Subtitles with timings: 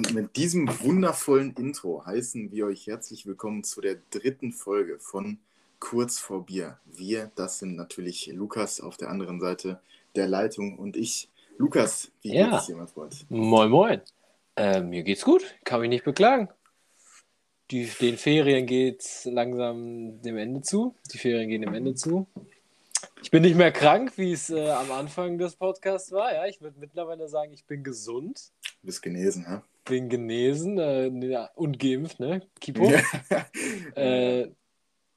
[0.00, 5.38] Und mit diesem wundervollen Intro heißen wir euch herzlich willkommen zu der dritten Folge von
[5.78, 6.78] Kurz vor Bier.
[6.86, 9.78] Wir, das sind natürlich Lukas auf der anderen Seite
[10.16, 11.28] der Leitung und ich.
[11.58, 12.48] Lukas, wie Ja.
[12.48, 13.26] geht es dir, mein Freund?
[13.28, 14.00] Moin, moin.
[14.56, 16.48] Äh, mir geht's gut, kann mich nicht beklagen.
[17.70, 20.94] Die, den Ferien geht's langsam dem Ende zu.
[21.12, 22.26] Die Ferien gehen dem Ende zu.
[23.22, 26.32] Ich bin nicht mehr krank, wie es äh, am Anfang des Podcasts war.
[26.32, 29.58] Ja, ich würde mittlerweile sagen, ich bin gesund, Du bist genesen, hä?
[29.84, 32.48] Bin genesen äh, ja, und geimpft, ne?
[32.60, 33.02] Kipo.
[33.94, 34.48] Äh,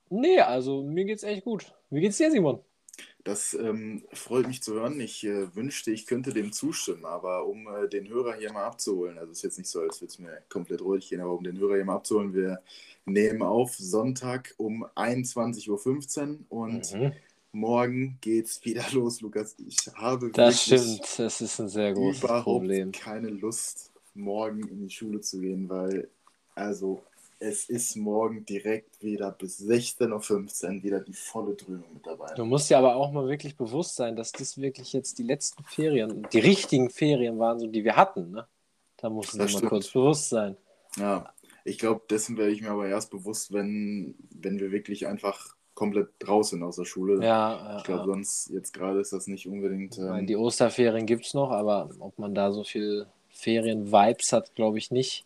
[0.10, 1.74] nee, also mir geht's echt gut.
[1.92, 2.64] Wie geht's dir, Simon?
[3.24, 5.00] Das ähm, freut mich zu hören.
[5.00, 9.18] Ich äh, wünschte, ich könnte dem zustimmen, aber um äh, den Hörer hier mal abzuholen,
[9.18, 11.44] also es ist jetzt nicht so, als würde es mir komplett ruhig gehen, aber um
[11.44, 12.62] den Hörer hier mal abzuholen, wir
[13.06, 17.14] nehmen auf Sonntag um 21.15 Uhr und Mhm.
[17.54, 19.56] morgen geht's wieder los, Lukas.
[19.66, 22.92] Ich habe Das wirklich stimmt, das ist ein sehr großes überhaupt Problem.
[22.92, 26.10] keine Lust, morgen in die Schule zu gehen, weil,
[26.56, 27.04] also,
[27.40, 32.34] es ist morgen direkt wieder bis 16.15 Uhr wieder die volle Dröhnung mit dabei.
[32.36, 35.64] Du musst dir aber auch mal wirklich bewusst sein, dass das wirklich jetzt die letzten
[35.66, 38.32] Ferien, die richtigen Ferien waren, so die wir hatten.
[38.32, 38.48] Ne?
[38.98, 40.56] Da musst du dir mal kurz bewusst sein.
[40.96, 41.34] Ja,
[41.66, 46.10] ich glaube, dessen werde ich mir aber erst bewusst, wenn, wenn wir wirklich einfach komplett
[46.20, 47.24] draußen aus der Schule.
[47.26, 49.98] Ja, Ich glaube, ja, sonst jetzt gerade ist das nicht unbedingt.
[49.98, 50.18] ja.
[50.18, 54.78] Ähm, die Osterferien gibt es noch, aber ob man da so viel Ferien-Vibes hat, glaube
[54.78, 55.26] ich nicht.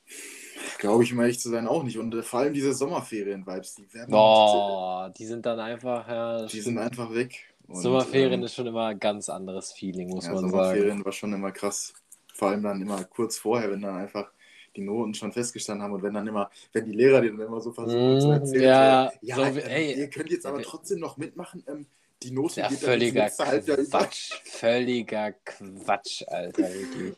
[0.80, 1.98] glaube ich, um ehrlich zu sein, auch nicht.
[1.98, 6.62] Und äh, vor allem diese Sommerferien-Vibes, die werden Boah, die sind dann einfach, ja, die
[6.62, 7.54] sind einfach weg.
[7.68, 10.52] Und, Sommerferien ähm, ist schon immer ein ganz anderes Feeling, muss ja, man sagen.
[10.52, 11.94] Sommerferien war schon immer krass.
[12.34, 14.32] Vor allem dann immer kurz vorher, wenn dann einfach
[14.76, 17.60] die Noten schon festgestanden haben und wenn dann immer, wenn die Lehrer dir dann immer
[17.60, 20.60] so versuchen Mm, zu erzählen, ja, so, ja, so ähm, ey, ihr könnt jetzt aber
[20.60, 21.64] äh, trotzdem noch mitmachen.
[21.68, 21.88] Ähm,
[22.24, 23.30] die Note Ja, geht völliger.
[23.30, 24.42] Quatsch.
[24.44, 27.16] Völliger Quatsch, Alter, wirklich.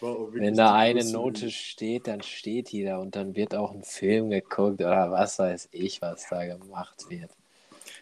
[0.00, 1.52] Wirklich Wenn da eine Note Lüge.
[1.52, 5.68] steht, dann steht die da und dann wird auch ein Film geguckt oder was weiß
[5.72, 7.30] ich, was da gemacht wird.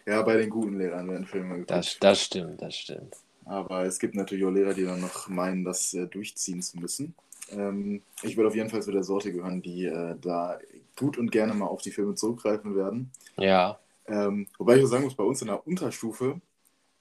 [0.05, 1.71] Ja, bei den guten Lehrern werden Filme geguckt.
[1.71, 3.15] Das, das stimmt, das stimmt.
[3.45, 7.15] Aber es gibt natürlich auch Lehrer, die dann noch meinen, das äh, durchziehen zu müssen.
[7.51, 10.59] Ähm, ich würde auf jeden Fall zu der Sorte gehören, die äh, da
[10.95, 13.11] gut und gerne mal auf die Filme zurückgreifen werden.
[13.37, 13.79] Ja,
[14.09, 16.41] Ähm, wobei ich sagen muss, bei uns in der Unterstufe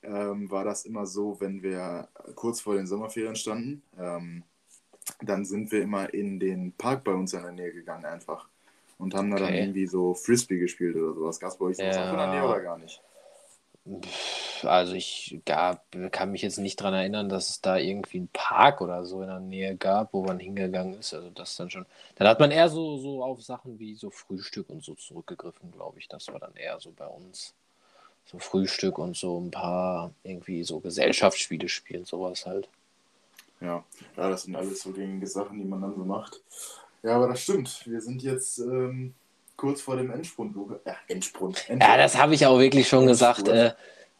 [0.02, 4.44] ähm, war das immer so, wenn wir kurz vor den Sommerferien standen, ähm,
[5.22, 8.48] dann sind wir immer in den Park bei uns in der Nähe gegangen einfach
[8.98, 9.60] und haben da dann Okay.
[9.60, 11.40] irgendwie so Frisbee gespielt oder sowas.
[11.40, 12.04] Gab es bei euch sowas Ja.
[12.08, 13.02] auch in der Nähe oder gar nicht?
[13.86, 18.28] Pff, also ich gab, kann mich jetzt nicht daran erinnern, dass es da irgendwie einen
[18.32, 21.14] Park oder so in der Nähe gab, wo man hingegangen ist.
[21.14, 21.86] Also das dann schon.
[22.16, 25.98] Dann hat man eher so, so auf Sachen wie so Frühstück und so zurückgegriffen, glaube
[25.98, 26.08] ich.
[26.08, 27.54] Das war dann eher so bei uns.
[28.26, 32.68] So Frühstück und so ein paar irgendwie so Gesellschaftsspiele spielen, sowas halt.
[33.60, 33.84] Ja,
[34.16, 36.40] ja, das sind alles so gängige Sachen, die man dann so macht.
[37.02, 37.82] Ja, aber das stimmt.
[37.86, 39.14] Wir sind jetzt ähm,
[39.56, 40.54] kurz vor dem Endsprint.
[40.54, 40.78] Luca.
[40.86, 41.66] Ja, Endsprint.
[41.68, 43.44] Ja, das habe ich auch wirklich schon Endspurt.
[43.44, 43.72] gesagt, äh,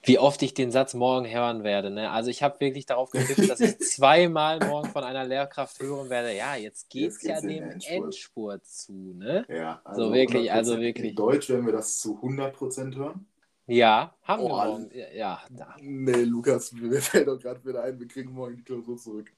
[0.08, 1.91] wie oft ich den Satz morgen hören werde.
[1.91, 2.10] Ne?
[2.10, 6.34] Also ich habe wirklich darauf getippt, dass ich zweimal morgen von einer Lehrkraft hören werde,
[6.34, 8.04] ja, jetzt geht es ja dem Endspurt.
[8.06, 9.14] Endspurt zu.
[9.14, 9.44] Ne?
[9.48, 10.54] Ja, So wirklich, 100%.
[10.54, 11.10] also wirklich.
[11.10, 13.26] In Deutsch werden wir das zu 100% hören.
[13.66, 14.91] Ja, haben wir Oh, morgen.
[14.94, 15.76] Ja, Ja, da.
[15.80, 19.30] Nee, Lukas, mir fällt doch gerade wieder ein, wir kriegen morgen die Klausur zurück.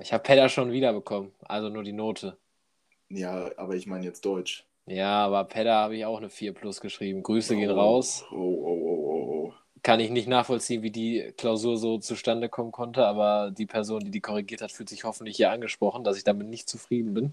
[0.00, 2.36] ich habe Pedder schon wiederbekommen, also nur die Note.
[3.08, 4.66] Ja, aber ich meine jetzt Deutsch.
[4.86, 7.22] Ja, aber Pedder habe ich auch eine 4 plus geschrieben.
[7.22, 8.24] Grüße gehen Oh, raus.
[8.30, 9.15] Oh, oh, oh, oh, oh.
[9.86, 14.10] Kann ich nicht nachvollziehen, wie die Klausur so zustande kommen konnte, aber die Person, die
[14.10, 17.32] die korrigiert hat, fühlt sich hoffentlich hier angesprochen, dass ich damit nicht zufrieden bin.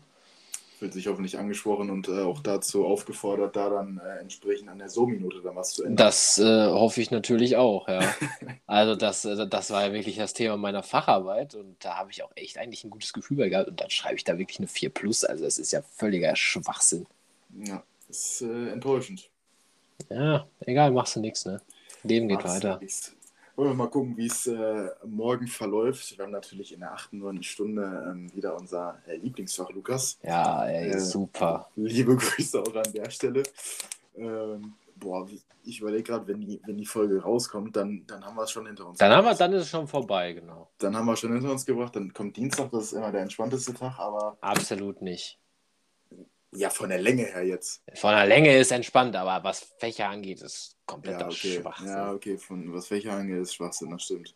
[0.77, 4.91] Fühlt sich hoffentlich angesprochen und äh, auch dazu aufgefordert, da dann äh, entsprechend an der
[4.91, 6.05] So-Minute dann was zu ändern.
[6.05, 8.01] Das äh, hoffe ich natürlich auch, ja.
[8.67, 12.21] Also das, äh, das war ja wirklich das Thema meiner Facharbeit und da habe ich
[12.21, 14.67] auch echt eigentlich ein gutes Gefühl bei gehabt und dann schreibe ich da wirklich eine
[14.67, 15.25] 4 plus.
[15.25, 17.07] Also es ist ja völliger Schwachsinn.
[17.65, 19.27] Ja, ist äh, enttäuschend.
[20.11, 21.59] Ja, egal, machst du nichts, ne?
[22.03, 22.79] Leben geht weiter.
[23.55, 26.17] Wollen wir mal gucken, wie es äh, morgen verläuft.
[26.17, 27.13] Wir haben natürlich in der 8.
[27.13, 27.43] 9.
[27.43, 30.17] Stunde ähm, wieder unser äh, Lieblingsfach, Lukas.
[30.23, 31.69] Ja, ey, Äh, super.
[31.75, 33.43] Liebe Grüße auch an der Stelle.
[34.15, 35.27] Ähm, boah,
[35.63, 38.65] ich überlege gerade, wenn die, wenn die Folge rauskommt, dann, dann haben wir es schon
[38.65, 38.97] hinter uns.
[38.97, 40.69] Dann haben wir, dann ist es schon vorbei, genau.
[40.79, 41.95] dann haben wir schon hinter uns gebracht.
[41.95, 45.39] Dann kommt Dienstag, das ist immer der entspannteste Tag, aber Absolut nicht.
[46.55, 47.81] Ja, von der Länge her jetzt.
[47.95, 51.59] Von der Länge ist entspannt, aber was Fächer angeht, ist kompletter Ja, okay.
[51.61, 51.87] Schwachsinn.
[51.87, 54.35] Ja, okay, von was Fächer angeht, ist Schwachsinn, das stimmt.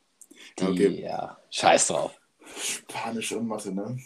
[0.60, 1.02] Die, Ja, okay.
[1.02, 2.12] ja, scheiß drauf.
[2.56, 4.00] Spanisch und Mathe, ne?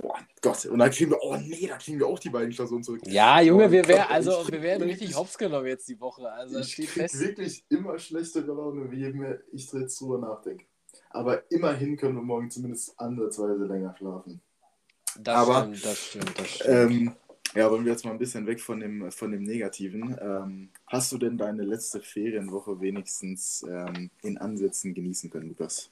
[0.00, 0.66] Boah, Gott.
[0.66, 3.02] Und dann kriegen wir, oh nee, da kriegen wir auch die beiden Klausuren zurück.
[3.06, 6.00] Ja, Junge, Oh wir, wär, Gott, also, wir werden ich- richtig hops genommen jetzt die
[6.00, 6.28] Woche.
[6.32, 7.20] Also ich steht krieg fest.
[7.20, 10.64] wirklich immer schlechtere Laune, je mehr ich jetzt drüber nachdenke.
[11.10, 14.40] Aber immerhin können wir morgen zumindest ansatzweise länger schlafen.
[15.20, 16.92] Das Aber, stimmt, das stimmt, das stimmt.
[16.92, 17.16] Ähm,
[17.54, 20.18] ja, wollen wir jetzt mal ein bisschen weg von dem, von dem Negativen.
[20.20, 25.90] Ähm, hast du denn deine letzte Ferienwoche wenigstens ähm, in Ansätzen genießen können, Lukas?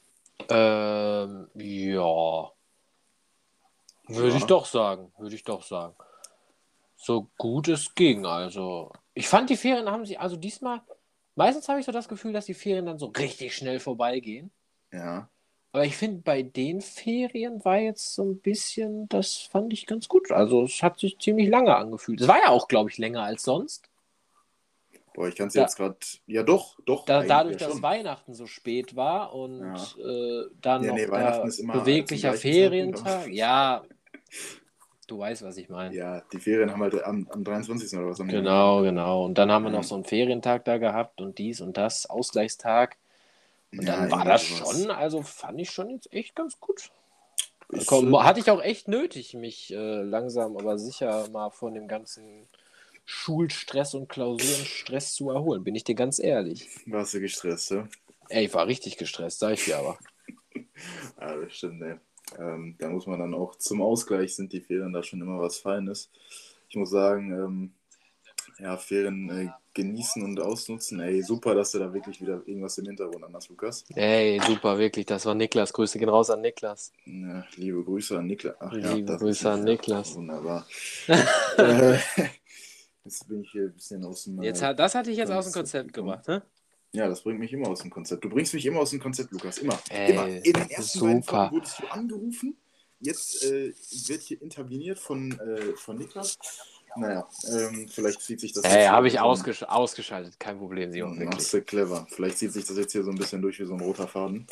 [0.49, 2.51] Ähm, ja.
[4.09, 4.37] Würde Ja.
[4.37, 5.95] ich doch sagen, würde ich doch sagen.
[6.97, 8.93] So gut es ging, also.
[9.15, 10.83] Ich fand, die Ferien haben sich, also diesmal,
[11.37, 14.51] meistens habe ich so das Gefühl, dass die Ferien dann so richtig schnell vorbeigehen.
[14.93, 15.29] Ja.
[15.73, 20.07] Aber ich finde, bei den Ferien war jetzt so ein bisschen, das fand ich ganz
[20.07, 20.31] gut.
[20.31, 22.21] Also es hat sich ziemlich lange angefühlt.
[22.21, 23.89] Es war ja auch, glaube ich, länger als sonst.
[25.15, 25.97] Boah, ich kann es jetzt gerade.
[26.27, 27.07] Ja, doch, doch.
[27.07, 27.83] Da, dadurch, ja dass.
[27.83, 29.75] Weihnachten so spät war und Ja.
[29.75, 33.29] äh, dann Ja, noch nee, ist immer beweglicher Ferientag.
[33.29, 33.83] Ja,
[35.07, 35.95] du weißt, was ich meine.
[35.95, 37.99] Ja, die Ferien haben halt am, am 23.
[37.99, 38.19] oder was?
[38.19, 39.25] Genau, genau.
[39.25, 42.99] Und dann haben wir noch so einen Ferientag da gehabt und dies und das, Ausgleichstag.
[43.77, 46.91] Und dann Ja, war irgendwie das schon, also fand ich schon jetzt echt ganz gut.
[47.73, 51.89] Ich, äh, hatte ich auch echt nötig, mich äh, langsam, aber sicher mal von dem
[51.89, 52.49] ganzen
[53.07, 56.71] Schulstress und Klausurenstress zu erholen, bin ich dir ganz ehrlich.
[56.87, 57.89] Warst du gestresst, ja?
[58.31, 60.01] Ey, ich war richtig gestresst, sag ich dir aber.
[61.21, 62.01] Ja, das stimmt, ne.
[62.39, 65.59] Ähm, da muss man dann auch zum Ausgleich sind die Ferien da schon immer was
[65.59, 66.11] Feines.
[66.69, 67.73] Ich muss sagen, ähm,
[68.59, 71.01] ja, Ferien äh, genießen und ausnutzen.
[71.01, 73.85] Ey, super, dass du da wirklich wieder irgendwas im Hintergrund an hast, Lukas.
[73.95, 75.73] Ey, super, wirklich, das war Niklas.
[75.73, 76.93] Grüße gehen raus an Niklas.
[77.07, 78.57] Ja, liebe Grüße an Niklas.
[78.61, 80.15] Ach, Liebe das Grüße an Niklas.
[80.15, 80.67] Wunderbar.
[81.59, 81.99] äh,
[83.05, 84.43] jetzt bin ich hier ein bisschen aus dem.
[84.43, 86.43] Jetzt äh, hat, das hatte ich jetzt aus dem Konzept gebracht, ne?
[86.95, 88.23] Ja, das bringt mich immer aus dem Konzept.
[88.23, 89.59] Du bringst mich immer aus dem Konzept, Lukas.
[89.59, 89.79] Immer.
[89.89, 90.29] Ey, immer.
[90.29, 91.37] In den ersten beiden super.
[91.37, 92.57] Folgen wurdest du angerufen.
[93.01, 93.73] Jetzt äh,
[94.07, 96.39] wird hier interveniert von, äh, von Niklas.
[96.97, 98.65] Naja, ähm, vielleicht zieht sich das.
[98.65, 101.47] Ey, jetzt habe ich so ein- ausgesch ausgeschaltet, kein Problem, Simon, Ach, wirklich.
[101.49, 102.07] sehr clever.
[102.11, 104.47] Vielleicht zieht sich das jetzt hier so ein bisschen durch wie so ein roter Faden.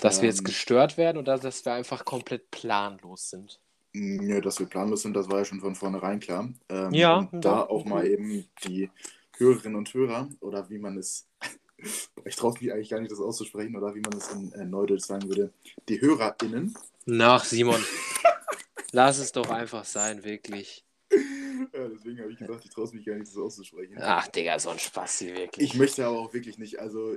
[0.00, 3.60] Dass wir jetzt Ähm, gestört werden oder dass wir einfach komplett planlos sind.
[3.92, 6.48] Nö, dass wir planlos sind, das war ja schon von vornherein klar.
[6.68, 8.88] Ähm, Ja, und da auch mal eben die
[9.36, 11.26] Hörerinnen und Hörer oder wie man es,
[12.24, 15.04] ich traue mich eigentlich gar nicht, das auszusprechen, oder wie man es in äh, Neudeutsch
[15.04, 15.52] sagen würde,
[15.88, 16.74] die HörerInnen.
[17.04, 17.82] Nach Simon.
[18.92, 20.84] Lass es doch einfach sein, wirklich.
[21.74, 23.96] Ja, deswegen habe ich gesagt, ich traue mich gar nicht, das auszusprechen.
[24.00, 25.66] Ach, Digga, so ein Spaß hier wirklich.
[25.72, 27.16] Ich möchte aber auch wirklich nicht, also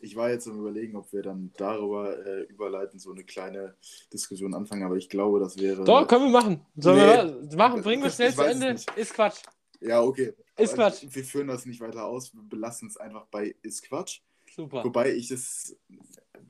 [0.00, 3.76] ich war jetzt am überlegen, ob wir dann darüber äh, überleiten, so eine kleine
[4.12, 5.84] Diskussion anfangen, aber ich glaube, das wäre...
[5.84, 6.66] Doch, können wir machen.
[6.76, 7.50] Sollen Nee.
[7.50, 7.82] wir machen?
[7.82, 8.76] Bringen wir schnell zu Ende.
[8.96, 9.42] Ist Quatsch.
[9.80, 10.34] Ja, okay.
[10.56, 11.06] Ist Aber Quatsch.
[11.08, 14.20] Wir führen das nicht weiter aus, wir belassen es einfach bei ist Quatsch.
[14.54, 14.84] Super.
[14.84, 15.76] Wobei ich es,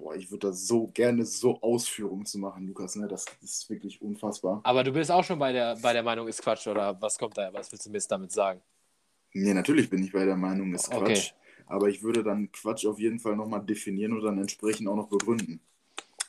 [0.02, 3.06] boah, ich würde da so gerne so Ausführungen zu machen, Lukas, ne?
[3.06, 4.60] Das ist wirklich unfassbar.
[4.64, 7.38] Aber du bist auch schon bei der, bei der Meinung, ist Quatsch oder was kommt
[7.38, 7.52] da?
[7.52, 8.60] Was willst du mir jetzt damit sagen?
[9.32, 11.00] Nee, natürlich bin ich bei der Meinung, ist Quatsch.
[11.00, 11.22] Okay.
[11.66, 15.08] Aber ich würde dann Quatsch auf jeden Fall nochmal definieren und dann entsprechend auch noch
[15.08, 15.60] begründen.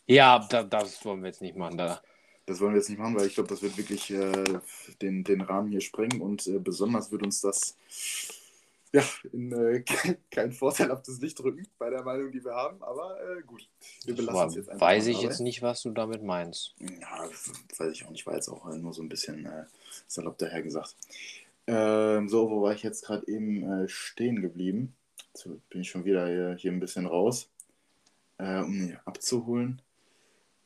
[0.05, 1.77] Ja, da, das wollen wir jetzt nicht machen.
[1.77, 2.01] Da.
[2.45, 4.43] Das wollen wir jetzt nicht machen, weil ich glaube, das wird wirklich äh,
[5.01, 7.77] den, den Rahmen hier sprengen und äh, besonders wird uns das
[8.93, 12.81] ja, in äh, kein, kein vorteilhaftes Licht drücken bei der Meinung, die wir haben.
[12.83, 13.67] Aber äh, gut,
[14.05, 14.85] wir belassen es jetzt einfach.
[14.85, 15.27] Weiß ich dabei.
[15.29, 16.75] jetzt nicht, was du damit meinst.
[16.79, 17.27] Ja,
[17.77, 18.25] weiß ich auch nicht.
[18.27, 19.65] War jetzt auch äh, nur so ein bisschen äh,
[20.07, 20.95] salopp daher gesagt.
[21.65, 24.95] Ähm, so, wo war ich jetzt gerade eben äh, stehen geblieben?
[25.33, 27.49] Jetzt bin ich schon wieder hier, hier ein bisschen raus,
[28.37, 29.81] äh, um ihn abzuholen.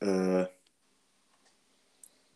[0.01, 0.47] Äh,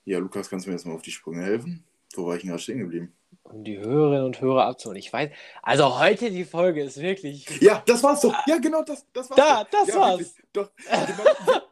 [0.06, 1.84] ja, Lukas, kannst du mir jetzt mal auf die Sprünge helfen?
[2.15, 3.13] Wo war ich denn gerade stehen geblieben?
[3.43, 5.00] Um die Hörerinnen und Hörer abzuholen.
[5.00, 5.31] Ich weiß,
[5.63, 7.50] also heute die Folge ist wirklich.
[7.60, 8.36] Ja, das war's doch.
[8.48, 9.38] Ja, genau, das, das war's.
[9.38, 9.69] Da, doch.
[9.71, 10.19] das ja, war's.
[10.19, 10.45] Wirklich.
[10.53, 10.71] Doch,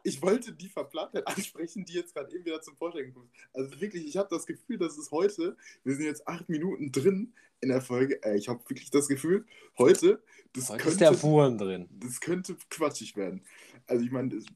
[0.02, 3.30] ich wollte die Verplantheit ansprechen, die jetzt gerade eben wieder zum Vorstellen kommt.
[3.54, 7.32] Also wirklich, ich habe das Gefühl, dass es heute, wir sind jetzt acht Minuten drin
[7.60, 9.44] in der Folge, äh, ich habe wirklich das Gefühl,
[9.78, 10.22] heute,
[10.54, 11.88] das Heute ist der könnte, Wurm drin.
[11.92, 13.42] das könnte quatschig werden.
[13.86, 14.46] Also ich meine, es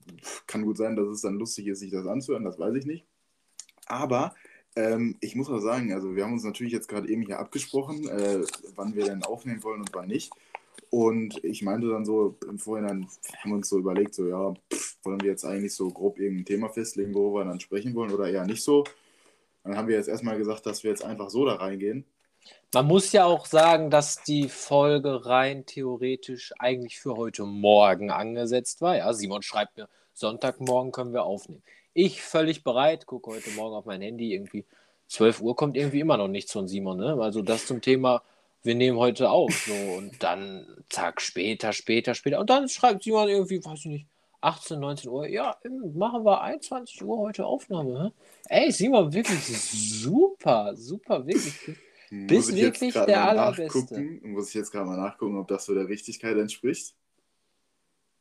[0.47, 3.07] kann gut sein, dass es dann lustig ist, sich das anzuhören, das weiß ich nicht.
[3.87, 4.35] Aber
[4.77, 8.09] ähm, ich muss auch sagen, also wir haben uns natürlich jetzt gerade eben hier abgesprochen,
[8.09, 10.33] äh, wann wir denn aufnehmen wollen und wann nicht.
[10.91, 14.97] Und ich meinte dann so im Vorhinein, haben wir uns so überlegt, so ja, pff,
[15.03, 18.29] wollen wir jetzt eigentlich so grob irgendein Thema festlegen, worüber wir dann sprechen wollen oder
[18.29, 18.85] eher nicht so.
[19.65, 22.05] Dann haben wir jetzt erstmal gesagt, dass wir jetzt einfach so da reingehen.
[22.75, 28.81] Man muss ja auch sagen, dass die Folge rein theoretisch eigentlich für heute Morgen angesetzt
[28.83, 28.97] war.
[28.97, 31.63] Ja, Simon schreibt mir, Sonntagmorgen können wir aufnehmen.
[31.95, 34.65] Ich völlig bereit, gucke heute Morgen auf mein Handy, irgendwie
[35.07, 36.99] 12 Uhr kommt irgendwie immer noch nichts von Simon.
[36.99, 37.17] Ne?
[37.21, 38.23] Also das zum Thema,
[38.65, 39.55] wir nehmen heute auf.
[39.67, 42.41] So, und dann Tag später, später, später.
[42.41, 44.07] Und dann schreibt Simon irgendwie, weiß ich nicht,
[44.41, 45.29] 18, 19 Uhr.
[45.29, 45.57] Ja,
[45.95, 48.13] machen wir 21 Uhr heute Aufnahme.
[48.49, 48.65] Hä?
[48.65, 51.79] Ey, Simon, wirklich super, super, wirklich.
[52.11, 54.01] Bist Muss wirklich der Allerbeste.
[54.23, 56.95] Muss ich jetzt gerade mal nachgucken, ob das so der Richtigkeit entspricht.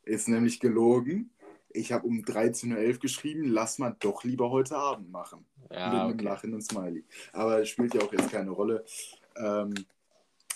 [0.04, 1.30] Ist nämlich gelogen.
[1.74, 5.44] Ich habe um 13.11 Uhr geschrieben, lass mal doch lieber heute Abend machen.
[5.70, 6.24] Ja, mit einem okay.
[6.24, 7.04] lachenden Smiley.
[7.32, 8.84] Aber es spielt ja auch jetzt keine Rolle.
[9.36, 9.74] Ähm,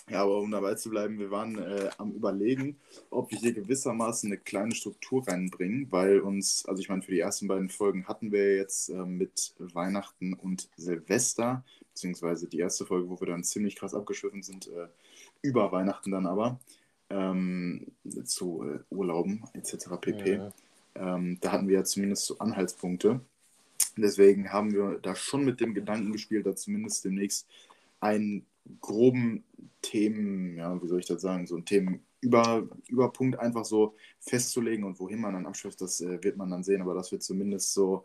[0.08, 2.78] ja, aber um dabei zu bleiben, wir waren äh, am Überlegen,
[3.10, 7.20] ob wir hier gewissermaßen eine kleine Struktur reinbringen, weil uns, also ich meine, für die
[7.20, 13.10] ersten beiden Folgen hatten wir jetzt äh, mit Weihnachten und Silvester, beziehungsweise die erste Folge,
[13.10, 14.88] wo wir dann ziemlich krass abgeschliffen sind, äh,
[15.42, 16.58] über Weihnachten dann aber,
[17.10, 17.86] ähm,
[18.24, 19.88] zu äh, Urlauben etc.
[20.00, 20.38] pp.
[20.38, 20.52] Mhm.
[20.98, 23.20] Ähm, da hatten wir ja zumindest so Anhaltspunkte.
[23.96, 27.46] Deswegen haben wir da schon mit dem Gedanken gespielt, da zumindest demnächst
[28.00, 28.46] einen
[28.80, 29.44] groben
[29.82, 35.20] Themen, ja, wie soll ich das sagen, so einen Themenüberpunkt einfach so festzulegen und wohin
[35.20, 38.02] man dann abschweift, das äh, wird man dann sehen, aber dass wir zumindest so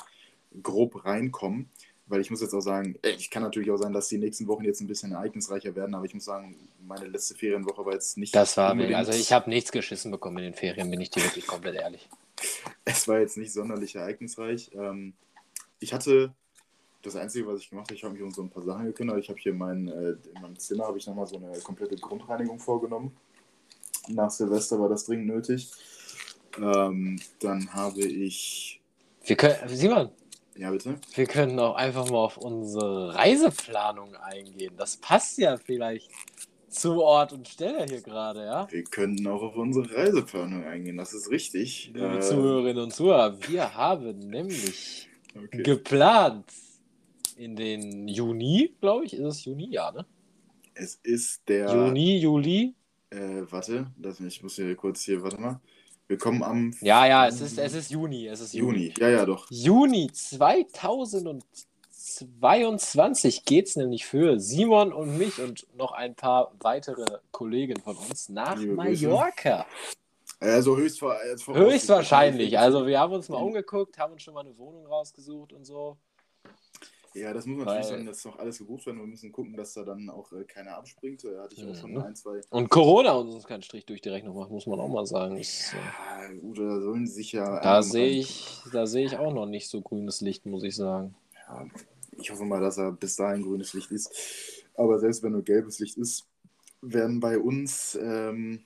[0.61, 1.69] grob reinkommen.
[2.05, 4.47] Weil ich muss jetzt auch sagen, äh, ich kann natürlich auch sagen, dass die nächsten
[4.47, 8.17] Wochen jetzt ein bisschen ereignisreicher werden, aber ich muss sagen, meine letzte Ferienwoche war jetzt
[8.17, 8.35] nicht.
[8.35, 11.23] Das war mir, also ich habe nichts geschissen bekommen in den Ferien, bin ich dir
[11.23, 12.07] wirklich komplett ehrlich.
[12.85, 14.71] Es war jetzt nicht sonderlich ereignisreich.
[14.73, 15.13] Ähm,
[15.79, 16.33] ich hatte
[17.01, 19.19] das Einzige, was ich gemacht habe, ich habe mich um so ein paar Sachen gekümmert.
[19.19, 22.59] Ich habe hier mein, äh, in meinem Zimmer habe ich nochmal so eine komplette Grundreinigung
[22.59, 23.15] vorgenommen.
[24.07, 25.71] Nach Silvester war das dringend nötig.
[26.57, 28.81] Ähm, dann habe ich,
[29.23, 30.09] Wir können, Simon,
[30.55, 34.75] ja bitte, wir können auch einfach mal auf unsere Reiseplanung eingehen.
[34.77, 36.11] Das passt ja vielleicht
[36.73, 38.67] zu Ort und Stelle hier gerade, ja?
[38.69, 40.97] wir könnten auch auf unsere Reiseplanung eingehen.
[40.97, 41.91] Das ist richtig.
[41.93, 45.63] Liebe Äh, Zuhörerinnen und Zuhörer, wir haben nämlich okay.
[45.63, 46.45] geplant
[47.37, 50.05] in den Juni, glaube ich, ist es Juni, ja, ne?
[50.75, 51.73] Es ist der.
[51.73, 52.73] Juni, Juli.
[53.09, 55.59] Äh, warte, das, ich muss hier kurz hier, warte mal.
[56.07, 58.87] Wir kommen am Ja, ja, es ist, es ist Juni, es ist Juni.
[58.87, 58.93] Juni.
[58.97, 59.47] Ja, ja, doch.
[59.49, 60.11] Juni
[62.03, 67.95] 2022 geht es nämlich für Simon und mich und noch ein paar weitere Kollegen von
[67.95, 69.07] uns nach Liebe Grüße.
[69.07, 69.65] Mallorca.
[70.39, 72.59] Also höchstwa- jetzt Höchstwahrscheinlich.
[72.59, 75.95] Also wir haben uns mal umgeguckt, haben uns schon mal eine Wohnung rausgesucht und so.
[77.13, 78.97] Ja, das muss natürlich sagen, dass noch alles gebucht werden.
[78.99, 81.23] Wir müssen gucken, dass da dann auch äh, keiner abspringt.
[81.23, 81.99] Da hatte ich auch schon Mhm.
[82.01, 82.41] ein, zwei.
[82.49, 85.37] Und Corona uns keinen Strich durch die Rechnung macht, muss man auch mal sagen.
[85.37, 87.61] Das, Ja, gut, da sollen sich ja.
[87.61, 91.15] da sehe ich, da sehe ich auch noch nicht so grünes Licht, muss ich sagen.
[91.47, 91.65] Ja,
[92.23, 94.11] ich hoffe mal, dass er bis dahin grünes Licht ist.
[94.75, 96.25] Aber selbst wenn nur gelbes Licht ist,
[96.81, 98.63] werden bei uns, ähm,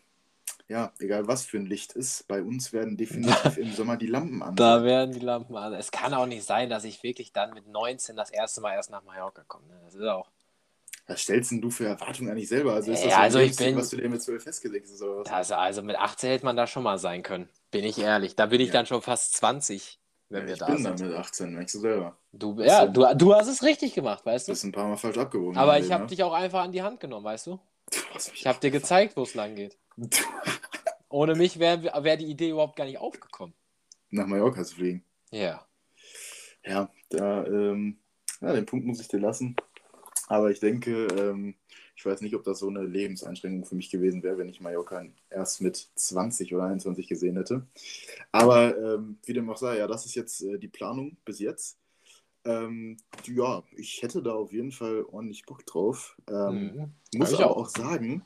[0.68, 4.42] ja, egal was für ein Licht ist, bei uns werden definitiv im Sommer die Lampen
[4.44, 4.56] an.
[4.56, 5.74] Da werden die Lampen an.
[5.74, 8.90] Es kann auch nicht sein, dass ich wirklich dann mit 19 das erste Mal erst
[8.92, 9.68] nach Mallorca komme.
[9.68, 9.80] ne?
[9.86, 10.30] Das ist auch.
[11.10, 12.74] Was stellst denn du für Erwartungen eigentlich selber?
[12.74, 15.02] Also ist Ja, das ein also ich bin- was du dir mit 12 festgelegt hast?
[15.02, 15.52] Oder was?
[15.54, 17.48] Also mit 18 hätte man da schon mal sein können.
[17.72, 18.36] Bin ich ehrlich.
[18.36, 18.74] Da bin ich Ja.
[18.74, 21.00] dann schon fast 20, wenn Ja, wir ich da bin sind.
[21.00, 22.18] da mit 18, merkst du selber.
[22.32, 24.54] Du, ja, du, du hast es richtig gemacht, weißt Du du?
[24.54, 25.58] bist ein paar Mal falsch abgewogen.
[25.58, 26.10] Aber ich habe ne?
[26.10, 27.60] dich auch einfach an die Hand genommen, weißt du?
[27.92, 27.98] Du
[28.34, 29.78] Ich habe dir gezeigt, wo es lang geht.
[31.10, 33.54] Ohne mich wäre wär die Idee überhaupt gar nicht aufgekommen.
[34.10, 35.04] nach Mallorca zu fliegen.
[35.32, 35.66] Ja.
[36.66, 37.98] Ja, da, ähm,
[38.42, 39.56] ja, den Punkt muss ich dir lassen.
[40.28, 41.56] Aber ich denke, ähm,
[41.98, 45.04] ich weiß nicht, ob das so eine Lebenseinschränkung für mich gewesen wäre, wenn ich Mallorca
[45.32, 47.68] erst mit 20 oder 21 gesehen hätte.
[48.32, 51.80] Aber ähm, wie dem auch sei, ja, das ist jetzt äh, die Planung bis jetzt.
[52.46, 56.18] Ähm, ja, ich hätte da auf jeden Fall ordentlich Bock drauf.
[56.30, 56.94] Ähm, Mhm.
[57.14, 58.26] Muss ich aber auch sagen,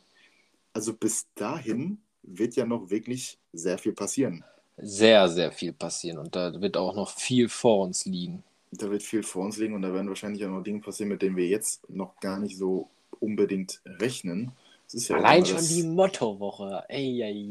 [0.74, 4.46] also bis dahin wird ja noch wirklich sehr viel passieren.
[4.84, 8.44] Sehr, sehr viel passieren und da wird auch noch viel vor uns liegen.
[8.72, 11.22] Da wird viel vor uns liegen und da werden wahrscheinlich auch noch Dinge passieren, mit
[11.22, 12.90] denen wir jetzt noch gar nicht so
[13.22, 14.51] unbedingt rechnen.
[14.94, 16.84] Ja Allein schon die Mottowoche.
[16.90, 17.48] Ey.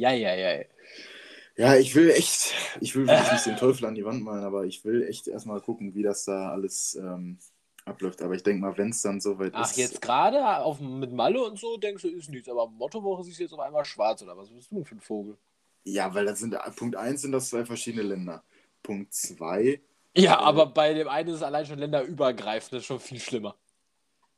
[1.57, 4.65] Ja, ich will echt, ich will wirklich nicht den Teufel an die Wand malen, aber
[4.65, 7.39] ich will echt erstmal gucken, wie das da alles ähm,
[7.85, 8.23] abläuft.
[8.23, 9.77] Aber ich denke mal, wenn es dann soweit Ach, ist.
[9.77, 10.39] jetzt gerade
[10.83, 12.49] mit Malle und so denkst du, ist nichts.
[12.49, 15.01] Aber Mottowoche siehst du jetzt auf einmal schwarz oder was bist du denn für ein
[15.01, 15.37] Vogel?
[15.85, 18.43] Ja, weil das sind Punkt 1 sind das zwei verschiedene Länder.
[18.83, 19.81] Punkt 2,
[20.17, 20.43] Ja, Äh.
[20.43, 23.55] aber bei dem einen ist es allein schon länderübergreifend, das ist schon viel schlimmer.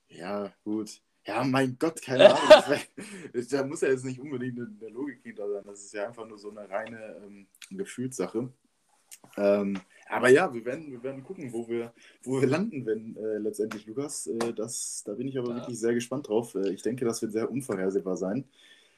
[0.09, 1.01] ja, gut.
[1.26, 2.81] Ja, mein Gott, keine Ahnung.
[3.50, 5.62] Da muss ja jetzt nicht unbedingt eine, eine Logik hinter sein.
[5.64, 8.49] Das ist ja einfach nur so eine reine ähm, Gefühlssache.
[9.37, 11.93] Ähm, aber ja, wir werden, wir werden gucken, wo wir,
[12.25, 14.26] wo wir landen, wenn äh, letztendlich, Lukas.
[14.26, 15.57] Äh, das, da bin ich aber Ja.
[15.57, 16.55] wirklich sehr gespannt drauf.
[16.55, 18.45] Äh, ich denke, das wird sehr unvorhersehbar sein.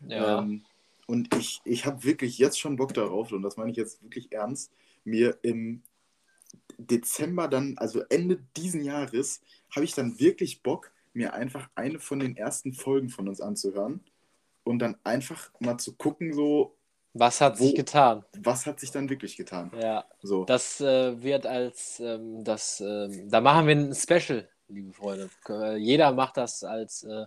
[0.09, 0.41] Ja.
[0.41, 0.65] Ähm,
[1.07, 4.33] und ich, ich habe wirklich jetzt schon Bock darauf, und das meine ich jetzt wirklich
[4.33, 4.73] ernst,
[5.05, 5.83] mir im
[6.79, 9.43] Dezember dann, also Ende diesen Jahres,
[9.75, 14.05] habe ich dann wirklich Bock, mir einfach eine von den ersten Folgen von uns anzuhören
[14.65, 16.75] und dann einfach mal zu gucken, so,
[17.13, 18.25] Was hat sich wo- getan?
[18.39, 19.71] was hat sich dann wirklich getan.
[19.81, 20.45] Ja, So.
[20.45, 25.31] das äh, wird als ähm, das, ähm, da machen wir ein Special, liebe Freunde.
[25.49, 27.27] Äh, jeder macht das als äh,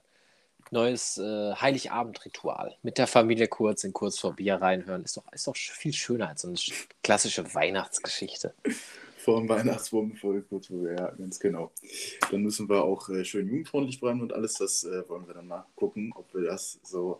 [0.71, 2.75] neues äh, Heiligabend-Ritual.
[2.83, 5.03] Mit der Familie kurz in kurz vor Bier reinhören.
[5.05, 6.57] Ist doch, ist doch viel schöner als so eine
[7.03, 8.53] klassische Weihnachtsgeschichte.
[9.27, 11.69] Vor dem Weihnachtsbaum voll kurz vor Bier, ja, ganz genau.
[12.31, 15.49] Dann müssen wir auch äh, schön jugendfreundlich bleiben und alles, das äh, wollen wir dann
[15.49, 17.19] mal gucken, ob wir das so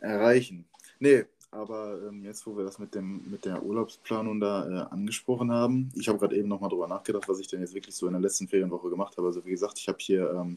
[0.00, 0.64] erreichen.
[1.00, 5.52] Nee, aber ähm, jetzt, wo wir das mit, dem, mit der Urlaubsplanung da äh, angesprochen
[5.52, 8.14] haben, ich habe gerade eben nochmal drüber nachgedacht, was ich denn jetzt wirklich so in
[8.14, 9.26] der letzten Ferienwoche gemacht habe.
[9.26, 10.56] Also wie gesagt, ich habe hier ähm,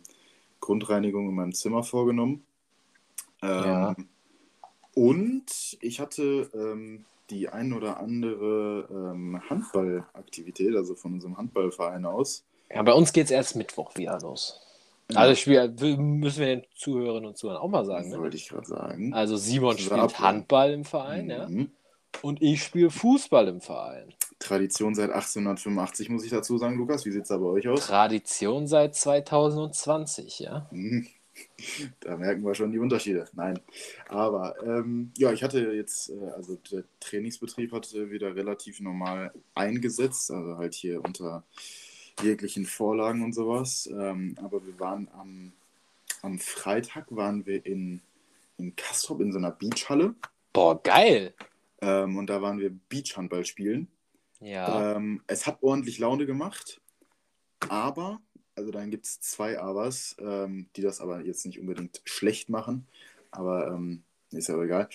[0.61, 2.45] Grundreinigung in meinem Zimmer vorgenommen.
[3.41, 3.95] Ähm, ja.
[4.95, 12.45] Und ich hatte ähm, die ein oder andere ähm, Handballaktivität, also von unserem Handballverein aus.
[12.73, 14.61] Ja, bei uns geht es erst Mittwoch wieder los.
[15.15, 18.09] Also Spiel, müssen wir den Zuhörerinnen und Zuhörern auch mal sagen.
[18.09, 18.19] Ne?
[18.19, 19.13] Wollte ich gerade sagen.
[19.13, 21.59] Also Simon spielt ab, Handball im Verein, mhm.
[21.59, 21.65] ja.
[22.21, 24.13] Und ich spiele Fußball im Verein.
[24.39, 27.05] Tradition seit 1885, muss ich dazu sagen, Lukas.
[27.05, 27.87] Wie sieht es da bei euch aus?
[27.87, 30.67] Tradition seit 2020, ja.
[30.71, 31.07] Mhm.
[31.99, 33.27] Da merken wir schon die Unterschiede.
[33.33, 33.59] Nein.
[34.07, 40.31] Aber ähm, ja, ich hatte jetzt, äh, also der Trainingsbetrieb hat wieder relativ normal eingesetzt,
[40.31, 41.43] also halt hier unter
[42.21, 43.87] jeglichen Vorlagen und sowas.
[43.91, 45.51] Ähm, aber wir waren am,
[46.21, 48.01] am Freitag waren wir in,
[48.57, 50.15] in Kastrop in so einer Beachhalle.
[50.53, 51.33] Boah, geil!
[51.81, 53.87] Ähm, und da waren wir Beachhandball spielen.
[54.39, 54.95] Ja.
[54.95, 56.81] Ähm, es hat ordentlich Laune gemacht,
[57.69, 58.21] aber,
[58.57, 62.87] also dann gibt es zwei Abers, ähm, die das aber jetzt nicht unbedingt schlecht machen,
[63.31, 64.89] aber ähm, ist ja egal.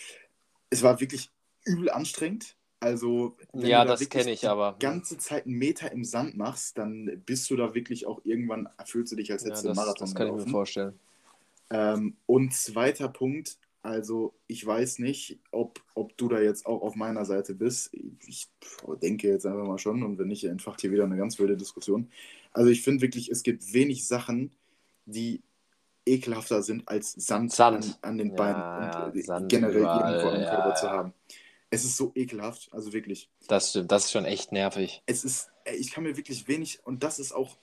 [0.69, 1.31] Es war wirklich
[1.64, 2.57] übel anstrengend.
[2.81, 4.75] Also, wenn ja, du da das kenne ich aber.
[4.81, 8.69] Die ganze Zeit einen Meter im Sand machst, dann bist du da wirklich auch irgendwann,
[8.85, 10.40] fühlst du dich als hättest ja, du Marathon Das kann gelaufen.
[10.40, 10.99] ich mir vorstellen.
[11.71, 16.97] Ähm, und zweiter Punkt, also ich weiß nicht, ob, ob du da jetzt auch auf
[16.97, 17.95] meiner Seite bist.
[18.26, 18.49] Ich
[19.00, 22.11] denke jetzt einfach mal schon und wenn nicht, entfacht hier wieder eine ganz wilde Diskussion.
[22.52, 24.52] Also ich finde wirklich, es gibt wenig Sachen,
[25.06, 25.42] die
[26.06, 27.99] ekelhafter sind als Sand, Sand.
[28.02, 31.14] An, an, den Beinen ja, und ja, generell überall, irgendwo am ja, Körper zu haben.
[31.71, 33.30] Es ist so ekelhaft, also wirklich.
[33.49, 35.02] Das stimmt, das ist schon echt nervig.
[35.06, 37.57] Es ist, ich kann mir wirklich wenig, und das ist auch.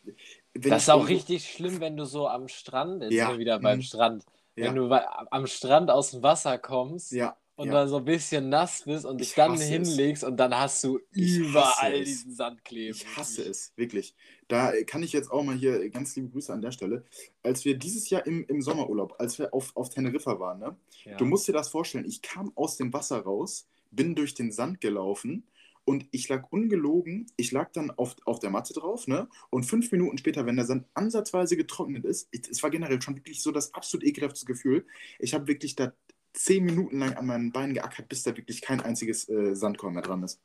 [0.54, 3.38] das ist auch richtig schlimm, wenn du so am Strand, jetzt ja.
[3.38, 3.84] wieder beim mhm.
[3.84, 4.66] Strand, ja.
[4.66, 4.90] wenn du
[5.32, 7.38] am Strand aus dem Wasser kommst ja.
[7.60, 7.74] Und ja.
[7.74, 10.30] dann so ein bisschen nass bist und dich dann hinlegst es.
[10.30, 12.96] und dann hast du überall diesen Sand kleben.
[12.96, 14.16] Ich hasse es, wirklich.
[14.48, 17.04] Da kann ich jetzt auch mal hier ganz liebe Grüße an der Stelle.
[17.44, 20.78] Als wir dieses Jahr im, im Sommerurlaub, als wir auf, auf Teneriffa waren, ne?
[21.18, 24.82] du musst dir das vorstellen, ich kam aus dem Wasser raus bin durch den Sand
[24.82, 25.44] gelaufen
[25.84, 29.28] und ich lag ungelogen, ich lag dann auf, auf der Matte drauf, ne?
[29.50, 33.42] Und fünf Minuten später, wenn der Sand ansatzweise getrocknet ist, es war generell schon wirklich
[33.42, 34.86] so das absolut ekelhafte Gefühl.
[35.18, 35.94] Ich habe wirklich da
[36.34, 40.04] zehn Minuten lang an meinen Beinen geackert, bis da wirklich kein einziges äh, Sandkorn mehr
[40.04, 40.40] dran ist.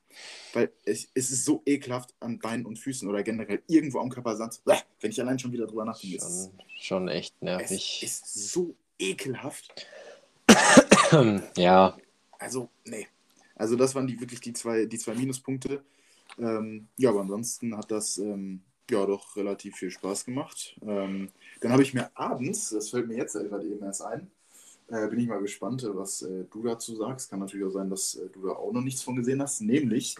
[0.52, 4.36] Weil es, es, ist so ekelhaft an Beinen und Füßen oder generell irgendwo am Körper
[4.36, 4.60] Sand.
[5.00, 6.18] Wenn ich allein schon wieder drüber nachdenke.
[6.20, 8.00] Schon, schon echt nervig.
[8.02, 9.86] Es ist so ekelhaft.
[11.56, 11.96] ja.
[12.38, 13.06] Also, nee.
[13.56, 15.82] Also das waren die wirklich die zwei, die zwei Minuspunkte.
[16.38, 20.76] Ähm, ja, aber ansonsten hat das ähm, ja doch relativ viel Spaß gemacht.
[20.82, 24.30] Ähm, dann habe ich mir abends, das fällt mir jetzt gerade eben erst ein,
[24.88, 27.30] äh, bin ich mal gespannt, was äh, du dazu sagst.
[27.30, 29.60] Kann natürlich auch sein, dass äh, du da auch noch nichts von gesehen hast.
[29.60, 30.16] Nämlich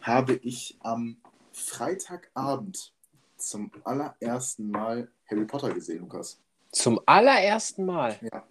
[0.00, 1.16] habe ich am
[1.52, 2.92] Freitagabend
[3.36, 6.40] zum allerersten Mal Harry Potter gesehen, Lukas.
[6.70, 8.18] Zum allerersten Mal?
[8.22, 8.46] Ja.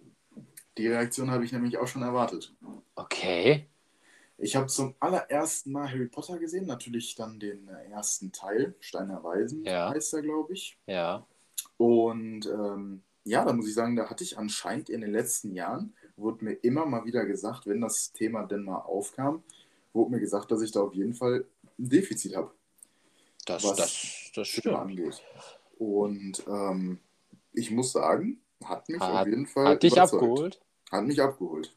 [0.76, 2.54] Die Reaktion habe ich nämlich auch schon erwartet.
[2.94, 3.66] Okay.
[4.38, 9.24] Ich habe zum allerersten Mal Harry Potter gesehen, natürlich dann den äh, ersten Teil, Steiner
[9.24, 9.88] Weisen ja.
[9.88, 10.78] heißt er, glaube ich.
[10.86, 11.26] Ja.
[11.78, 15.92] Und ähm, ja, da muss ich sagen, da hatte ich anscheinend in den letzten Jahren,
[16.16, 19.42] wurde mir immer mal wieder gesagt, wenn das Thema denn mal aufkam,
[19.92, 21.44] wurde mir gesagt, dass ich da auf jeden Fall
[21.78, 22.52] ein Defizit habe.
[23.44, 24.76] Das, was das, das stimmt.
[24.76, 25.22] angeht.
[25.78, 27.00] Und ähm,
[27.52, 29.66] ich muss sagen, hat mich hat, auf jeden Fall.
[29.66, 30.22] Hat dich überzeugt.
[30.22, 30.60] abgeholt?
[30.92, 31.74] Hat mich abgeholt.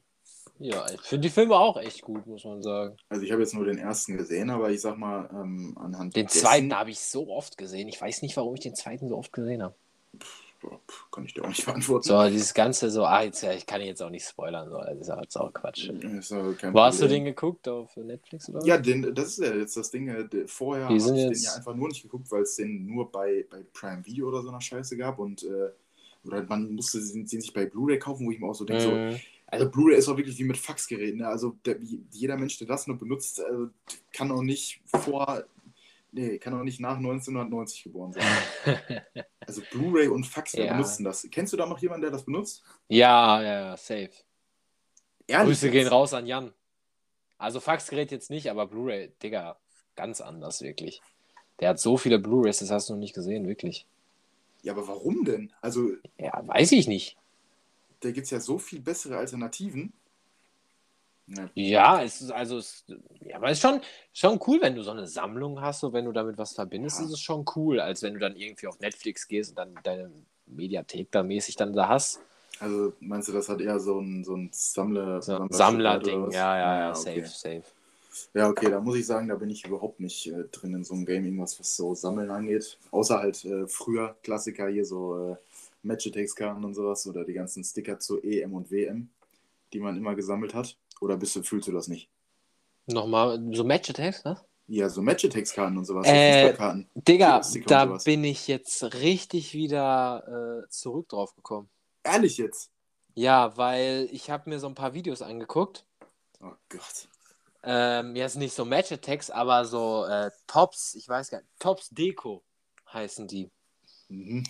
[0.59, 2.97] Ja, ich finde die Filme auch echt gut, muss man sagen.
[3.07, 6.27] Also ich habe jetzt nur den ersten gesehen, aber ich sag mal, ähm, anhand Den
[6.27, 6.41] dessen...
[6.41, 7.87] zweiten habe ich so oft gesehen.
[7.87, 9.73] Ich weiß nicht, warum ich den zweiten so oft gesehen habe.
[11.11, 12.07] Kann ich dir auch nicht beantworten.
[12.07, 14.99] So, dieses Ganze so, ah, jetzt, ja, ich kann jetzt auch nicht spoilern, so, das
[14.99, 15.89] ist auch, auch Quatsch.
[15.89, 17.67] Wo hast du den geguckt?
[17.67, 18.65] Auf Netflix oder?
[18.65, 20.07] Ja, den, das ist ja jetzt das Ding.
[20.07, 21.15] Äh, vorher habe ich jetzt...
[21.15, 24.41] den ja einfach nur nicht geguckt, weil es den nur bei, bei Prime Video oder
[24.41, 25.69] so einer Scheiße gab und äh,
[26.25, 28.87] oder man musste den, den sich bei Blu-ray kaufen, wo ich mir auch so denke,
[28.87, 29.11] mhm.
[29.11, 29.17] so,
[29.47, 31.19] also Blu-ray ist auch wirklich wie mit Faxgeräten.
[31.19, 31.27] Ne?
[31.27, 31.77] Also der,
[32.11, 33.69] jeder Mensch, der das nur benutzt, also,
[34.13, 35.43] kann auch nicht vor,
[36.11, 38.23] nee, kann auch nicht nach 1990 geboren sein.
[39.39, 40.71] also Blu-ray und Fax, ja.
[40.71, 41.27] benutzen das.
[41.31, 42.63] Kennst du da noch jemanden, der das benutzt?
[42.87, 44.11] Ja, ja, safe.
[45.27, 45.73] Ehrlich Grüße jetzt?
[45.73, 46.53] gehen raus an Jan.
[47.37, 49.57] Also Faxgerät jetzt nicht, aber Blu-ray, Digga,
[49.95, 51.01] ganz anders, wirklich.
[51.59, 53.85] Der hat so viele Blu-rays, das hast du noch nicht gesehen, wirklich.
[54.61, 55.53] Ja, aber warum denn?
[55.61, 55.91] Also.
[56.17, 57.17] Ja, weiß ich nicht.
[58.01, 59.93] da gibt es ja so viel bessere Alternativen.
[61.35, 62.85] Ja, ja es ist also, es,
[63.21, 63.81] ja, aber es ist schon,
[64.13, 67.05] schon cool, wenn du so eine Sammlung hast, so wenn du damit was verbindest, ja.
[67.05, 70.11] ist es schon cool, als wenn du dann irgendwie auf Netflix gehst und dann deine
[70.47, 72.19] Mediathek da mäßig dann da hast.
[72.59, 76.79] Also meinst du, das hat eher so ein, so ein Sammler, so Sammler-Ding, ja, ja,
[76.79, 77.25] ja, safe, okay.
[77.25, 77.63] safe.
[78.33, 80.93] Ja, okay, da muss ich sagen, da bin ich überhaupt nicht äh, drin in so
[80.93, 82.77] einem Game, irgendwas, was so Sammeln angeht.
[82.91, 85.35] Außer halt äh, früher Klassiker hier, so äh,
[85.83, 89.09] Match-Attacks-Karten und sowas oder die ganzen Sticker zu EM und WM,
[89.73, 90.75] die man immer gesammelt hat.
[90.99, 92.09] Oder bist du, fühlst du das nicht?
[92.87, 94.39] Nochmal, so Match-Attacks, ne?
[94.67, 96.05] Ja, so Match-Attacks-Karten und sowas.
[96.07, 96.53] Äh,
[96.95, 101.69] Digga, da bin ich jetzt richtig wieder äh, zurück drauf gekommen.
[102.03, 102.71] Ehrlich jetzt?
[103.15, 105.85] Ja, weil ich habe mir so ein paar Videos angeguckt.
[106.41, 107.07] Oh Gott.
[107.63, 112.43] Ähm, jetzt nicht so Match-Attacks, aber so äh, Tops, ich weiß gar nicht, Tops Deko
[112.93, 113.49] heißen die.
[114.07, 114.45] Mhm.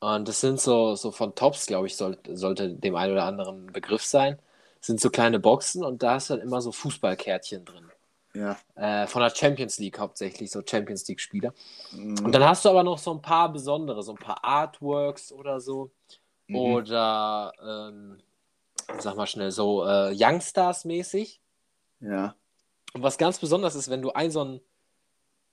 [0.00, 3.66] Und das sind so, so von Tops, glaube ich, soll, sollte dem einen oder anderen
[3.66, 4.38] Begriff sein.
[4.82, 7.90] Sind so kleine Boxen und da ist dann immer so Fußballkärtchen drin.
[8.34, 8.58] Ja.
[8.74, 11.54] Äh, von der Champions League hauptsächlich, so Champions League-Spieler.
[11.92, 12.24] Mhm.
[12.24, 15.60] Und dann hast du aber noch so ein paar besondere, so ein paar Artworks oder
[15.60, 15.92] so.
[16.48, 16.56] Mhm.
[16.56, 18.18] Oder, ähm,
[18.98, 21.38] sag mal schnell, so äh, Youngstars-mäßig.
[22.00, 22.34] Ja.
[22.92, 24.60] Und was ganz besonders ist, wenn du ein so ein.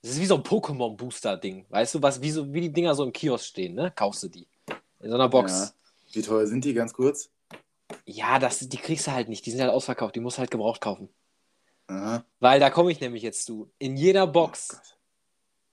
[0.02, 1.66] Das ist wie so ein Pokémon-Booster-Ding.
[1.68, 3.92] Weißt du, was, wie, so, wie die Dinger so im Kiosk stehen, ne?
[3.94, 4.48] Kaufst du die.
[4.98, 5.52] In so einer Box.
[5.52, 6.14] Ja.
[6.14, 7.30] Wie teuer sind die, ganz kurz?
[8.04, 9.46] Ja, das, die kriegst du halt nicht.
[9.46, 10.14] Die sind halt ausverkauft.
[10.16, 11.08] Die musst du halt gebraucht kaufen.
[11.86, 12.24] Aha.
[12.38, 13.70] Weil da komme ich nämlich jetzt zu.
[13.78, 14.96] In jeder Box oh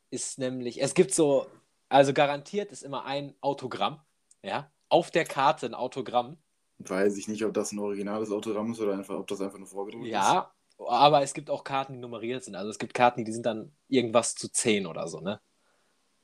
[0.09, 0.81] ist nämlich.
[0.81, 1.47] Es gibt so.
[1.89, 4.01] Also garantiert ist immer ein Autogramm.
[4.43, 4.69] Ja.
[4.89, 6.37] Auf der Karte ein Autogramm.
[6.79, 9.67] Weiß ich nicht, ob das ein originales Autogramm ist oder einfach, ob das einfach nur
[9.67, 10.33] vorgedruckt ja, ist.
[10.33, 10.51] Ja,
[10.87, 12.55] aber es gibt auch Karten, die nummeriert sind.
[12.55, 15.39] Also es gibt Karten, die sind dann irgendwas zu 10 oder so, ne?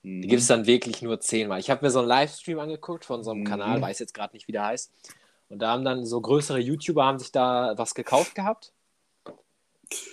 [0.03, 0.21] Mhm.
[0.21, 1.59] Die gibt es dann wirklich nur 10 Mal.
[1.59, 3.45] Ich habe mir so einen Livestream angeguckt von so einem mhm.
[3.45, 4.91] Kanal, weiß jetzt gerade nicht, wie der heißt.
[5.53, 8.73] Und da haben dann so größere YouTuber haben sich da was gekauft gehabt.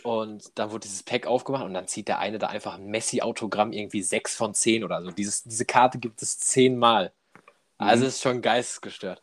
[0.02, 3.72] Und dann wurde dieses Pack aufgemacht und dann zieht der eine da einfach ein Messi-Autogramm
[3.72, 5.10] irgendwie 6 von 10 oder so.
[5.10, 7.12] Dieses, diese Karte gibt es 10 Mal.
[7.78, 8.08] Also mhm.
[8.08, 9.22] ist schon geistesgestört.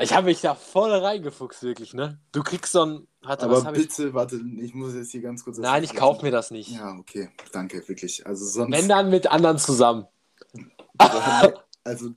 [0.00, 2.18] Ich habe mich da voll reingefuchst, wirklich, ne?
[2.32, 3.06] Du kriegst so ein.
[3.20, 4.14] Warte, Aber bitte, ich...
[4.14, 5.58] warte, ich muss jetzt hier ganz kurz.
[5.58, 6.70] Nein, ich kaufe mir das nicht.
[6.70, 8.26] Ja, okay, danke, wirklich.
[8.26, 8.72] Also sonst.
[8.72, 10.06] Wenn dann mit anderen zusammen.
[11.84, 12.14] also,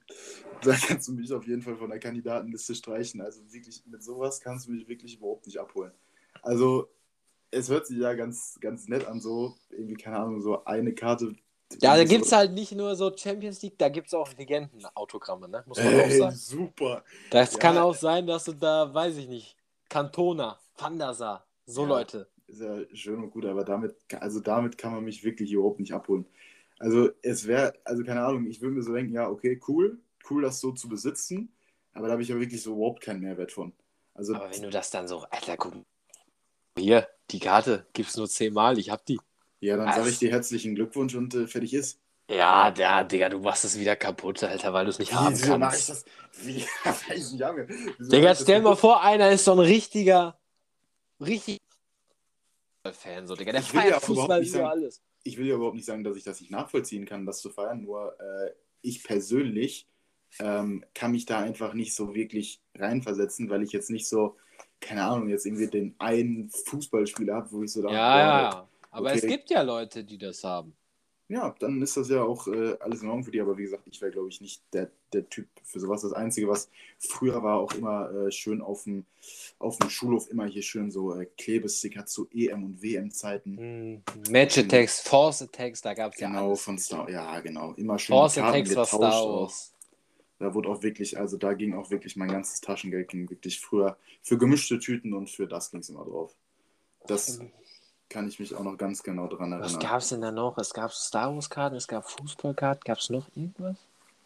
[0.63, 3.21] da kannst du mich auf jeden Fall von der Kandidatenliste streichen.
[3.21, 5.91] Also wirklich, mit sowas kannst du mich wirklich überhaupt nicht abholen.
[6.41, 6.89] Also,
[7.51, 11.35] es hört sich ja ganz, ganz nett an, so, irgendwie, keine Ahnung, so eine Karte
[11.81, 15.49] ja, da gibt es halt nicht nur so Champions League, da gibt es auch Legenden-Autogramme,
[15.49, 15.63] ne?
[15.67, 16.35] Muss man Ey, auch sagen.
[16.35, 17.03] Super.
[17.29, 17.59] Das ja.
[17.59, 19.57] kann auch sein, dass du da, weiß ich nicht,
[19.89, 22.29] Cantona, Fandasa, so ja, Leute.
[22.47, 25.93] Ist ja schön und gut, aber damit, also damit kann man mich wirklich überhaupt nicht
[25.93, 26.25] abholen.
[26.79, 30.41] Also es wäre, also keine Ahnung, ich würde mir so denken, ja, okay, cool, cool,
[30.41, 31.53] das so zu besitzen,
[31.93, 33.73] aber da habe ich ja wirklich so überhaupt keinen Mehrwert von.
[34.13, 35.73] Also, aber wenn du das dann so, Alter, guck,
[36.77, 39.19] hier, die Karte gibt es nur zehnmal, ich hab die.
[39.59, 41.99] Ja, dann sage ich dir herzlichen Glückwunsch und äh, fertig ist.
[42.29, 45.47] Ja, der, Digga, du machst es wieder kaputt, Alter, weil du es nicht haben Wieso
[45.47, 45.59] kannst.
[45.59, 46.05] Mach ich das?
[46.43, 46.65] Wie?
[47.15, 47.67] ich Junge.
[47.99, 50.37] Digga, stell mal vor, einer ist so ein richtiger,
[51.21, 51.57] richtig
[52.93, 55.01] Fan, so, Digga, der feiert ja Fußball über alles.
[55.23, 57.81] Ich will ja überhaupt nicht sagen, dass ich das nicht nachvollziehen kann, das zu feiern,
[57.81, 59.87] nur äh, ich persönlich
[60.39, 64.35] ähm, kann mich da einfach nicht so wirklich reinversetzen, weil ich jetzt nicht so,
[64.79, 67.89] keine Ahnung, jetzt irgendwie den einen Fußballspieler habe, wo ich so da.
[67.89, 68.67] Ja, ja.
[68.91, 69.19] Aber okay.
[69.19, 70.73] es gibt ja Leute, die das haben.
[71.29, 73.41] Ja, dann ist das ja auch äh, alles in Ordnung für die.
[73.41, 76.01] Aber wie gesagt, ich wäre, glaube ich, nicht der, der Typ für sowas.
[76.01, 79.05] Das Einzige, was früher war, auch immer äh, schön auf dem,
[79.59, 83.95] auf dem Schulhof, immer hier schön so äh, Klebesticker zu EM- und WM-Zeiten.
[83.95, 87.73] Mm, Match-Attacks, Force-Attacks, da gab es ja Genau, von Star Ja, genau.
[87.73, 89.73] Immer schön Force-Attacks war Star Wars.
[90.39, 93.97] Da wurde auch wirklich, also da ging auch wirklich mein ganzes Taschengeld ging wirklich früher
[94.21, 96.35] für gemischte Tüten und für das ging es immer drauf.
[97.07, 97.39] Das
[98.09, 99.73] kann ich mich auch noch ganz genau dran erinnern.
[99.73, 100.57] Was gab es denn da noch?
[100.57, 103.75] Es gab Star Wars-Karten, es gab Fußballkarten, gab es noch irgendwas?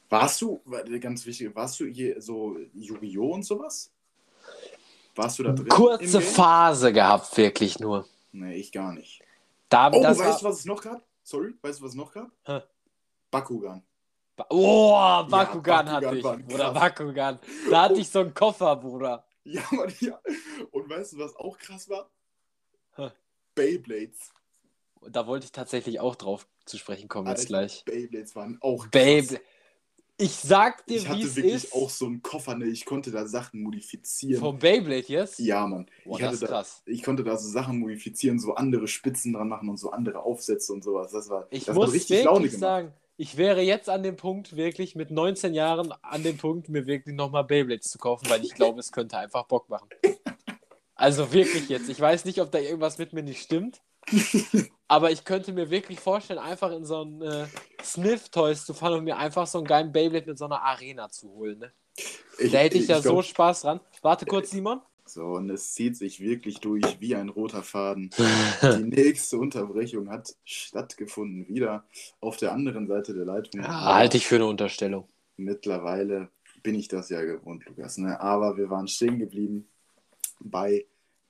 [0.10, 0.62] Warst du,
[1.00, 3.34] ganz wichtig, warst du hier so Yu-Gi-Oh!
[3.34, 3.89] und sowas?
[5.15, 5.69] Warst du da drin?
[5.69, 8.06] Kurze Phase gehabt, wirklich nur.
[8.34, 9.21] Nee, ich gar nicht.
[9.69, 10.39] Da, oh, weißt war...
[10.39, 11.02] du, was es noch gab?
[11.24, 12.30] Sorry, weißt du, was es noch gab?
[12.43, 12.60] Hä?
[13.30, 13.84] Bakugan.
[14.49, 16.23] Oh, Bakugan, ja, Bakugan hatte ich.
[16.47, 17.39] Bruder, Bakugan.
[17.69, 19.25] Da hatte ich so einen Koffer, Bruder.
[19.43, 20.19] Ja, Mann, ja.
[20.71, 22.10] Und weißt du, was auch krass war?
[23.56, 24.32] Beyblades.
[25.10, 27.84] Da wollte ich tatsächlich auch drauf zu sprechen kommen Alter, jetzt gleich.
[27.86, 29.41] Beyblades waren auch Beyblade.
[30.17, 31.10] Ich sag dir, wie es ist.
[31.10, 32.65] Ich hatte wirklich auch so einen Koffer, ne?
[32.65, 34.39] Ich konnte da Sachen modifizieren.
[34.39, 35.39] Vom Beyblade jetzt?
[35.39, 35.88] Ja, Mann.
[36.06, 36.84] Boah, ich, das ist da, krass.
[36.86, 40.73] ich konnte da so Sachen modifizieren, so andere Spitzen dran machen und so andere Aufsätze
[40.73, 41.12] und sowas.
[41.12, 42.60] Das war, ich das muss hat richtig Laune gemacht.
[42.60, 46.88] sagen, ich wäre jetzt an dem Punkt, wirklich mit 19 Jahren an dem Punkt, mir
[46.88, 49.89] wirklich nochmal Beyblades zu kaufen, weil ich glaube, es könnte einfach Bock machen.
[50.95, 51.89] Also wirklich jetzt.
[51.89, 53.82] Ich weiß nicht, ob da irgendwas mit mir nicht stimmt.
[54.88, 57.47] Aber ich könnte mir wirklich vorstellen, einfach in so ein äh,
[57.82, 61.30] Sniff-Toys zu fahren und mir einfach so einen geilen Beyblade mit so einer Arena zu
[61.30, 61.60] holen.
[61.60, 61.71] Ne?
[62.38, 63.15] Ich, da hätte ich, ich ja glaub...
[63.15, 63.80] so Spaß dran.
[64.02, 64.82] Warte kurz, Simon.
[65.13, 68.12] So, und es zieht sich wirklich durch wie ein roter Faden.
[68.62, 71.84] Die nächste Unterbrechung hat stattgefunden, wieder
[72.21, 73.62] auf der anderen Seite der Leitung.
[73.62, 75.10] Ja, halte ich für eine Unterstellung.
[75.36, 76.30] Mittlerweile
[76.63, 77.97] bin ich das ja gewohnt, Lukas.
[77.97, 78.21] Ne?
[78.21, 79.67] Aber wir waren stehen geblieben
[80.39, 80.86] bei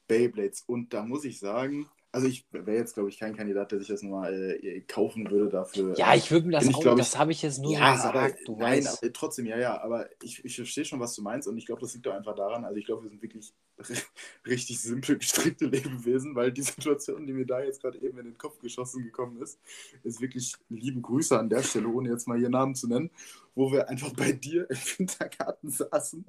[0.07, 0.61] Beyblades.
[0.67, 3.87] Und da muss ich sagen, also ich wäre jetzt, glaube ich, kein Kandidat, der sich
[3.87, 5.97] das nochmal äh, kaufen würde dafür.
[5.97, 8.31] Ja, ich würde mir das ich, auch, das habe ich jetzt nur ja, gesagt, aber,
[8.45, 9.03] du nein, weißt.
[9.03, 11.81] Aber, trotzdem, ja, ja, aber ich, ich verstehe schon, was du meinst und ich glaube,
[11.81, 13.53] das liegt doch einfach daran, also ich glaube, wir sind wirklich
[14.45, 18.37] richtig simpel gestrickte Lebewesen, weil die Situation, die mir da jetzt gerade eben in den
[18.37, 19.59] Kopf geschossen gekommen ist,
[20.03, 23.09] ist wirklich liebe Grüße an der Stelle, ohne jetzt mal hier Namen zu nennen,
[23.55, 26.25] wo wir einfach bei dir im Wintergarten saßen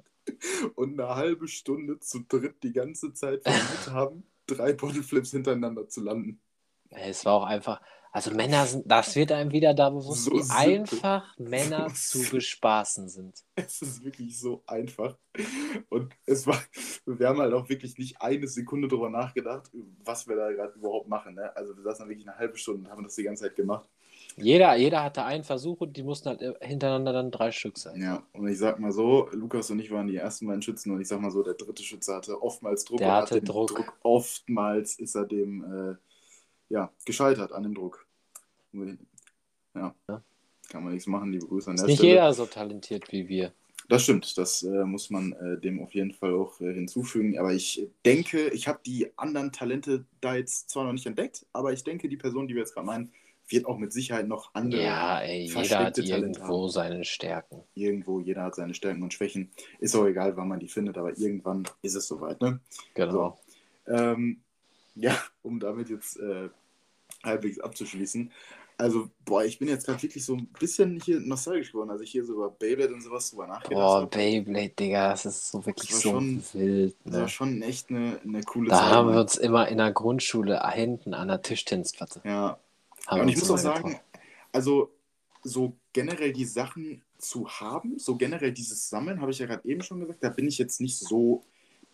[0.75, 6.01] und eine halbe Stunde zu dritt die ganze Zeit versucht haben, drei Bodyflips hintereinander zu
[6.01, 6.41] landen.
[6.89, 10.43] Es war auch einfach, also Männer sind, das wird einem wieder da bewusst, so wie
[10.43, 10.99] simpel.
[10.99, 13.43] einfach Männer so zu bespaßen sind.
[13.55, 15.17] Es ist wirklich so einfach.
[15.89, 16.61] Und es war,
[17.07, 19.71] wir haben halt auch wirklich nicht eine Sekunde darüber nachgedacht,
[20.03, 21.33] was wir da gerade überhaupt machen.
[21.33, 21.55] Ne?
[21.55, 23.89] Also wir saßen wirklich eine halbe Stunde und haben das die ganze Zeit gemacht.
[24.37, 28.01] Jeder, jeder hatte einen Versuch und die mussten halt äh, hintereinander dann drei Stück sein.
[28.01, 31.01] Ja, und ich sag mal so, Lukas und ich waren die ersten beiden Schützen und
[31.01, 32.99] ich sag mal so, der dritte Schütze hatte oftmals Druck.
[32.99, 33.69] Der hatte Druck.
[33.69, 33.97] Druck.
[34.03, 35.95] Oftmals ist er dem äh,
[36.69, 38.05] ja, gescheitert an dem Druck.
[39.75, 39.93] Ja.
[40.09, 40.23] ja.
[40.69, 42.07] Kann man nichts machen, liebe Grüße an der ist Stelle.
[42.07, 43.53] Nicht jeder so talentiert wie wir.
[43.89, 47.37] Das stimmt, das äh, muss man äh, dem auf jeden Fall auch äh, hinzufügen.
[47.37, 51.73] Aber ich denke, ich habe die anderen Talente da jetzt zwar noch nicht entdeckt, aber
[51.73, 53.11] ich denke, die Person, die wir jetzt gerade meinen,
[53.47, 54.83] wird auch mit Sicherheit noch andere.
[54.83, 56.69] Ja, ey, jeder hat irgendwo haben.
[56.69, 57.63] seine Stärken.
[57.73, 59.51] Irgendwo, jeder hat seine Stärken und Schwächen.
[59.79, 62.59] Ist auch egal, wann man die findet, aber irgendwann ist es soweit, ne?
[62.93, 63.37] Genau.
[63.85, 63.93] So.
[63.93, 64.41] Ähm,
[64.95, 66.49] ja, um damit jetzt äh,
[67.23, 68.31] halbwegs abzuschließen.
[68.77, 72.11] Also, boah, ich bin jetzt gerade wirklich so ein bisschen hier nostalgisch geworden, als ich
[72.11, 74.05] hier so über Beyblade und sowas drüber nachgedacht habe.
[74.05, 77.05] Boah, Beyblade, Digga, das ist so wirklich so schon, wild.
[77.05, 77.11] Ne?
[77.11, 78.85] Das war schon echt eine, eine coole da Zeit.
[78.85, 82.21] Da haben wir uns immer in der Grundschule hinten an der Tischtennisplatte.
[82.23, 82.57] Ja,
[83.09, 83.99] ja, und ich muss auch sagen,
[84.51, 84.91] also
[85.43, 89.81] so generell die Sachen zu haben, so generell dieses Sammeln, habe ich ja gerade eben
[89.81, 91.43] schon gesagt, da bin ich jetzt nicht so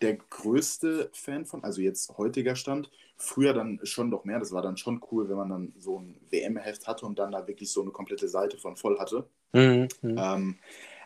[0.01, 2.89] der größte Fan von, also jetzt heutiger Stand.
[3.17, 6.15] Früher dann schon doch mehr, das war dann schon cool, wenn man dann so ein
[6.29, 9.27] WM-Heft hatte und dann da wirklich so eine komplette Seite von voll hatte.
[9.53, 9.87] Mhm.
[10.01, 10.17] mhm.
[10.17, 10.59] Ähm,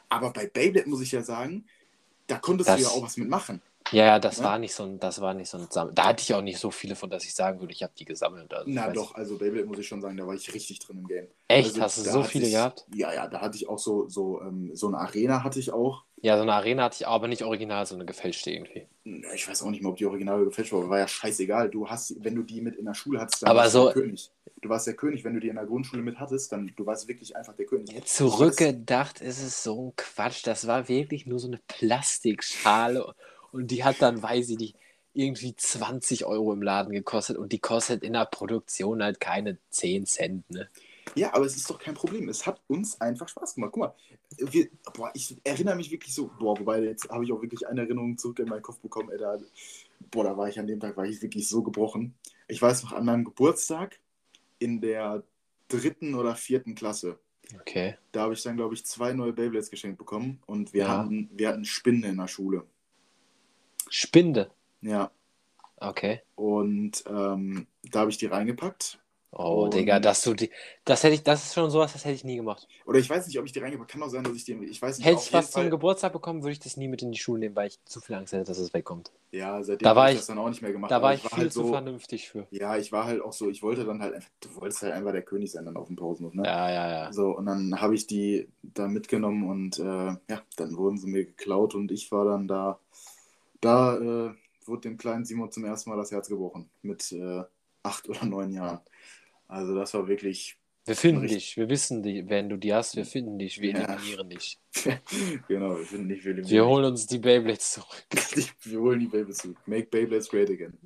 [0.09, 1.65] aber bei Beyblade muss ich ja sagen,
[2.27, 3.61] da konntest das, du ja auch was mitmachen.
[3.91, 4.45] Ja, das ja?
[4.45, 5.93] war nicht so ein, das war nicht so ein Sammel.
[5.93, 8.05] Da hatte ich auch nicht so viele von, dass ich sagen würde, ich habe die
[8.05, 8.53] gesammelt.
[8.53, 11.07] Also, Na doch, also Beyblade muss ich schon sagen, da war ich richtig drin im
[11.07, 11.27] Game.
[11.47, 11.69] Echt?
[11.69, 12.85] Also, Hast du so viele ich, gehabt?
[12.93, 16.03] Ja, ja, da hatte ich auch so, so, ähm, so eine Arena hatte ich auch.
[16.21, 18.87] Ja, so eine Arena hatte ich aber nicht original, so eine gefälschte irgendwie.
[19.35, 21.69] Ich weiß auch nicht mehr, ob die original gefälscht war, aber war ja scheißegal.
[21.69, 23.93] Du hast, wenn du die mit in der Schule hattest, dann aber warst so, du
[23.93, 24.31] König.
[24.61, 27.09] Du warst der König, wenn du die in der Grundschule mit hattest, dann du warst
[27.09, 27.91] wirklich einfach der König.
[27.91, 30.47] Jetzt zurückgedacht ist es so ein Quatsch.
[30.47, 33.13] Das war wirklich nur so eine Plastikschale
[33.53, 34.75] und die hat dann, weiß ich nicht,
[35.13, 40.05] irgendwie 20 Euro im Laden gekostet und die kostet in der Produktion halt keine 10
[40.05, 40.67] Cent, ne?
[41.15, 42.29] Ja, aber es ist doch kein Problem.
[42.29, 43.71] Es hat uns einfach Spaß gemacht.
[43.73, 43.95] Guck mal,
[44.37, 47.81] wir, boah, ich erinnere mich wirklich so, boah, wobei jetzt habe ich auch wirklich eine
[47.81, 49.37] Erinnerung zurück in meinen Kopf bekommen, ey, da,
[50.09, 52.15] boah, da war ich an dem Tag, war ich wirklich so gebrochen.
[52.47, 53.99] Ich weiß noch, an meinem Geburtstag
[54.57, 55.23] in der
[55.67, 57.19] dritten oder vierten Klasse.
[57.59, 57.97] Okay.
[58.11, 60.97] Da habe ich dann, glaube ich, zwei neue Beyblades geschenkt bekommen und wir, ja.
[60.97, 62.65] hatten, wir hatten Spinnen in der Schule.
[63.89, 64.49] Spinde?
[64.81, 65.11] Ja.
[65.77, 66.21] Okay.
[66.35, 68.99] Und ähm, da habe ich die reingepackt
[69.35, 70.51] Oh, und, Digga, dass du die.
[70.85, 72.67] Das hätte ich, das ist schon sowas, das hätte ich nie gemacht.
[72.85, 74.53] Oder ich weiß nicht, ob ich die reingepackt Kann auch sein, dass ich die.
[74.65, 75.07] Ich weiß nicht.
[75.07, 77.55] Hätte ich was zum Geburtstag bekommen, würde ich das nie mit in die Schule nehmen,
[77.55, 79.11] weil ich zu viel Angst hätte, dass es wegkommt.
[79.31, 80.91] Ja, seitdem habe ich das dann auch nicht mehr gemacht.
[80.91, 82.45] Da war ich, war viel halt zu so, vernünftig für.
[82.51, 85.13] Ja, ich war halt auch so, ich wollte dann halt einfach, du wolltest halt einfach
[85.13, 86.43] der König sein dann auf dem Pausenhof, ne?
[86.45, 87.13] Ja, ja, ja.
[87.13, 91.25] So, und dann habe ich die da mitgenommen und äh, ja, dann wurden sie mir
[91.25, 92.79] geklaut und ich war dann da.
[93.63, 94.33] Da äh,
[94.65, 96.69] wurde dem kleinen Simon zum ersten Mal das Herz gebrochen.
[96.81, 97.43] Mit äh,
[97.81, 98.81] acht oder neun Jahren.
[99.47, 100.57] Also das war wirklich.
[100.85, 103.85] Wir finden dich, wir wissen, die, wenn du die hast, wir finden dich, wir ja.
[103.85, 104.59] eliminieren dich.
[105.47, 108.05] genau, wir finden dich, wir eliminieren Wir holen uns die Beyblades zurück.
[108.63, 109.57] wir holen die Beyblades zurück.
[109.65, 110.77] Make Beyblades great again.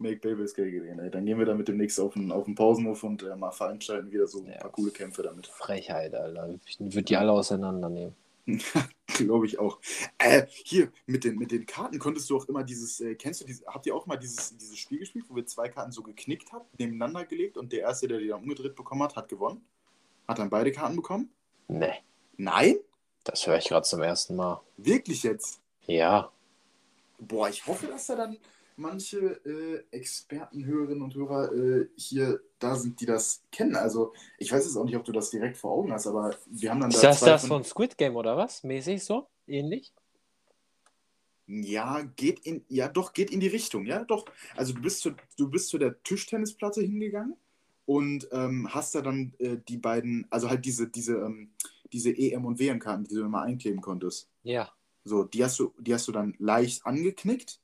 [0.00, 0.98] Make Beyblades great again.
[0.98, 1.12] Ey.
[1.12, 4.26] Dann gehen wir damit demnächst auf den, auf den Pausenhof und äh, mal veranstalten wieder
[4.26, 4.58] so ein ja.
[4.58, 5.46] paar coole Kämpfe damit.
[5.46, 6.58] Frechheit, Alter.
[6.66, 8.16] Ich würde die alle auseinandernehmen.
[9.06, 9.80] Glaube ich auch.
[10.18, 13.44] Äh, hier, mit den, mit den Karten konntest du auch immer dieses, äh, kennst du
[13.44, 16.52] diese, habt ihr auch mal dieses, dieses Spiel gespielt, wo wir zwei Karten so geknickt
[16.52, 19.64] haben, nebeneinander gelegt und der Erste, der die dann umgedreht bekommen hat, hat gewonnen?
[20.28, 21.30] Hat dann beide Karten bekommen?
[21.68, 21.94] Nee,
[22.36, 22.76] Nein?
[23.24, 24.62] das höre ich gerade zum ersten Mal.
[24.76, 25.60] Wirklich jetzt?
[25.86, 26.30] Ja.
[27.18, 28.36] Boah, ich hoffe, dass da dann
[28.76, 33.74] manche äh, Experten, Hörerinnen und Hörer äh, hier da sind, die das kennen.
[33.76, 36.70] Also, ich weiß jetzt auch nicht, ob du das direkt vor Augen hast, aber wir
[36.70, 38.62] haben dann Ist da das zwei das von- von Squid Game oder was?
[38.64, 39.26] Mäßig so?
[39.46, 39.92] Ähnlich?
[41.48, 44.24] Ja, geht in, ja, doch, geht in die Richtung, ja, doch.
[44.56, 47.36] Also du bist zu, du bist zu der Tischtennisplatte hingegangen
[47.84, 51.50] und ähm, hast da dann äh, die beiden, also halt diese, diese, ähm,
[51.92, 54.28] diese EM- und WM-Karten, die du immer einkleben konntest.
[54.42, 54.68] Ja.
[55.04, 57.60] So, die hast du, die hast du dann leicht angeknickt,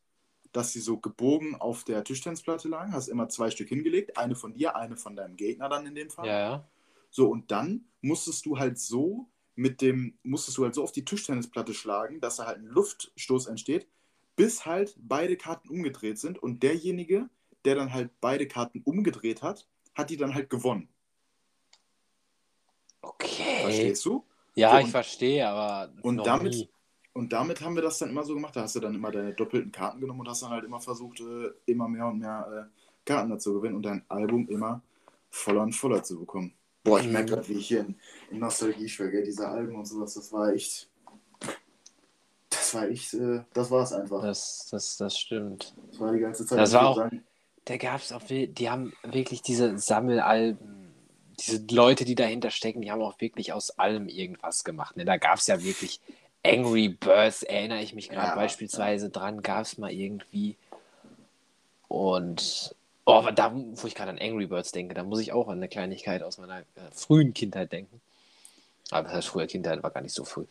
[0.53, 4.55] dass sie so gebogen auf der Tischtennisplatte lagen, hast immer zwei Stück hingelegt, eine von
[4.55, 6.27] dir, eine von deinem Gegner dann in dem Fall.
[6.27, 6.69] Ja, ja.
[7.11, 11.05] So, und dann musstest du halt so mit dem, musstest du halt so auf die
[11.05, 13.87] Tischtennisplatte schlagen, dass da halt ein Luftstoß entsteht,
[14.37, 17.29] bis halt beide Karten umgedreht sind und derjenige,
[17.65, 20.89] der dann halt beide Karten umgedreht hat, hat die dann halt gewonnen.
[23.03, 23.61] Okay.
[23.63, 24.25] Verstehst du?
[24.55, 26.69] Ja, Und- ich verstehe, aber und damit- nie.
[27.15, 28.57] Und damit haben wir das dann immer so gemacht.
[28.57, 31.21] Da hast du dann immer deine doppelten Karten genommen und hast dann halt immer versucht,
[31.21, 34.81] äh, immer mehr und mehr äh, Karten dazu gewinnen und dein Album immer
[35.31, 36.55] voller und voller zu bekommen.
[36.85, 37.13] Boah, ich Mhm.
[37.13, 37.95] merke gerade, wie ich hier in,
[38.31, 39.23] in Nostalgie schwelge.
[39.23, 40.89] Diese Alben und sowas, das war echt.
[42.51, 44.23] Das war echt, äh, das war es einfach.
[44.23, 45.75] Das, das, das stimmt.
[45.91, 46.59] Das war die ganze Zeit.
[46.59, 47.23] Das war auch- Sagen,
[47.65, 50.93] Da gab es auch, die haben wirklich diese Sammelalben,
[51.39, 54.97] diese Leute, die dahinter stecken, die haben auch wirklich aus allem irgendwas gemacht.
[54.97, 55.05] Ne?
[55.05, 56.01] Da gab es ja wirklich
[56.45, 60.57] Angry Birds, erinnere ich mich gerade Ja, beispielsweise dran, gab es mal irgendwie.
[61.89, 62.75] Und
[63.05, 65.59] oh, aber da, wo ich gerade an Angry Birds denke, da muss ich auch an
[65.59, 68.01] eine Kleinigkeit aus meiner äh, frühen Kindheit denken.
[68.91, 70.45] Aber das heißt, früher Kindheit war gar nicht so früh.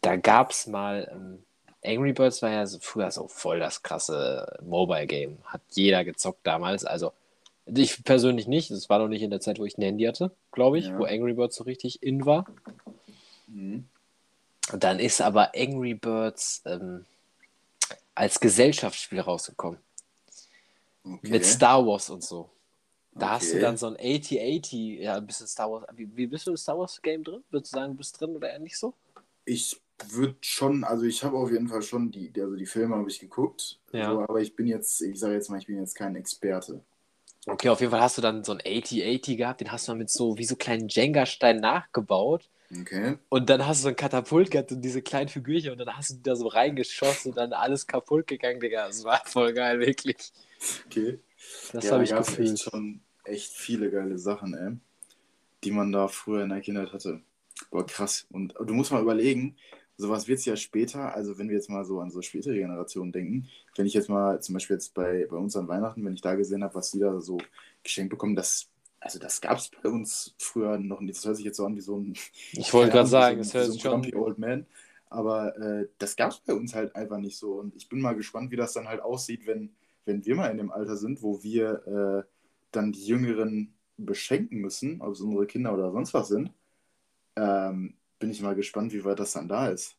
[0.00, 1.42] Da gab es mal, ähm,
[1.84, 5.38] Angry Birds war ja so, früher so voll das krasse Mobile Game.
[5.44, 6.84] Hat jeder gezockt damals.
[6.84, 7.12] Also
[7.66, 8.70] ich persönlich nicht.
[8.70, 10.98] Das war noch nicht in der Zeit, wo ich ein Handy hatte, glaube ich, Ja.
[10.98, 12.46] wo Angry Birds so richtig in war.
[13.48, 13.84] mhm.
[14.72, 17.04] Dann ist aber Angry Birds ähm,
[18.14, 19.78] als Gesellschaftsspiel rausgekommen.
[21.04, 21.28] okay.
[21.30, 22.50] Mit Star Wars und so.
[23.12, 23.60] Da hast du Okay.
[23.60, 25.84] dann so ein 8080, ja, ein bisschen Star Wars.
[25.94, 27.42] Wie, wie bist du im Star Wars Game drin?
[27.50, 28.92] Würdest du sagen, du bist drin oder eher nicht so?
[29.44, 33.08] Ich würde schon, also ich habe auf jeden Fall schon die, also die Filme habe
[33.08, 34.10] ich geguckt, Ja.
[34.10, 36.80] so, aber ich bin jetzt, ich sage jetzt mal, ich bin jetzt kein Experte.
[37.46, 39.98] Okay, auf jeden Fall hast du dann so ein 8080 gehabt, den hast du dann
[39.98, 42.50] mit so wie so kleinen Jenga-Steinen nachgebaut.
[42.70, 43.16] Okay.
[43.28, 46.10] Und dann hast du so ein Katapult gehabt und diese kleinen Figürchen und dann hast
[46.10, 48.86] du die da so reingeschossen und dann alles kaputt gegangen, Digga.
[48.86, 50.32] Das war voll geil, wirklich.
[50.86, 51.20] Okay.
[51.72, 52.58] Das ja, habe ich gefühlt.
[52.58, 54.76] schon echt viele geile Sachen, ey,
[55.64, 57.20] die man da früher in der Kindheit hatte.
[57.70, 58.26] Boah, krass.
[58.30, 59.56] Und du musst mal überlegen,
[59.96, 63.12] sowas wird es ja später, also wenn wir jetzt mal so an so spätere Generationen
[63.12, 66.20] denken, wenn ich jetzt mal zum Beispiel jetzt bei, bei uns an Weihnachten, wenn ich
[66.20, 67.38] da gesehen habe, was die da so
[67.82, 68.68] geschenkt bekommen, das,
[69.06, 71.16] also das gab es bei uns früher noch nicht.
[71.16, 72.14] Das hört sich jetzt so an wie so ein
[72.52, 74.66] Ich wollte gerade sagen, wie es so, hört sich so ein Old Man.
[75.08, 77.52] Aber äh, das gab es bei uns halt einfach nicht so.
[77.52, 80.58] Und ich bin mal gespannt, wie das dann halt aussieht, wenn, wenn wir mal in
[80.58, 82.28] dem Alter sind, wo wir äh,
[82.72, 86.50] dann die Jüngeren beschenken müssen, ob es unsere Kinder oder sonst was sind.
[87.36, 89.96] Ähm, bin ich mal gespannt, wie weit das dann da ist.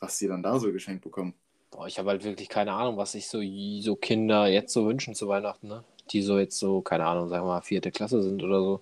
[0.00, 1.34] Was die dann da so geschenkt bekommen.
[1.70, 3.40] Boah, ich habe halt wirklich keine Ahnung, was sich so,
[3.80, 5.84] so Kinder jetzt so wünschen zu Weihnachten, ne?
[6.10, 8.80] Die so jetzt so, keine Ahnung, sagen wir mal, vierte Klasse sind oder so.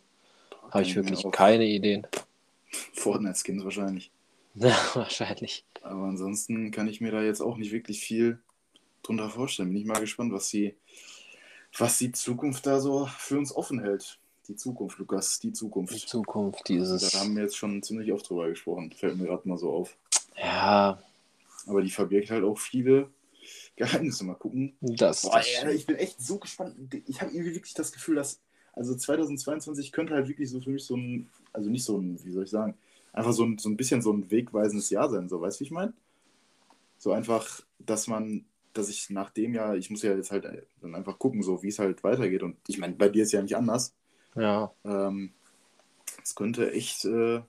[0.70, 2.06] Habe ich wirklich keine Ideen.
[2.94, 4.10] Fortnite-Skins wahrscheinlich.
[4.58, 5.64] Ja, wahrscheinlich.
[5.82, 8.38] Aber ansonsten kann ich mir da jetzt auch nicht wirklich viel
[9.02, 9.68] drunter vorstellen.
[9.68, 10.74] Bin ich mal gespannt, was die,
[11.76, 14.18] was die Zukunft da so für uns offen hält.
[14.48, 16.08] Die Zukunft, Lukas, die Die Zukunft.
[16.08, 17.12] Zukunft, Da dieses.
[17.20, 18.90] haben wir jetzt schon ziemlich oft drüber gesprochen.
[18.92, 19.94] Fällt mir gerade mal so auf.
[20.38, 21.02] Ja,
[21.66, 23.10] Aber die verbirgt halt auch viele
[23.76, 24.24] Geheimnisse.
[24.24, 24.76] Mal gucken.
[24.80, 25.22] das.
[25.22, 26.76] Boah, das ey, ich bin echt so gespannt.
[27.06, 28.40] Ich habe irgendwie wirklich das Gefühl, dass
[28.72, 32.32] also 2022 könnte halt wirklich so für mich so ein, also nicht so ein, wie
[32.32, 32.76] soll ich sagen,
[33.12, 35.28] einfach so ein, so ein bisschen so ein wegweisendes Jahr sein.
[35.28, 35.94] So, weißt du, wie ich meine?
[36.98, 40.46] So einfach, dass man, dass ich nach dem Jahr, ich muss ja jetzt halt
[40.80, 42.42] dann einfach gucken, so wie es halt weitergeht.
[42.42, 43.94] Und ich meine, bei dir ist ja nicht anders.
[44.34, 44.72] ja.
[44.84, 45.32] Ähm,
[46.22, 47.40] es könnte echt äh,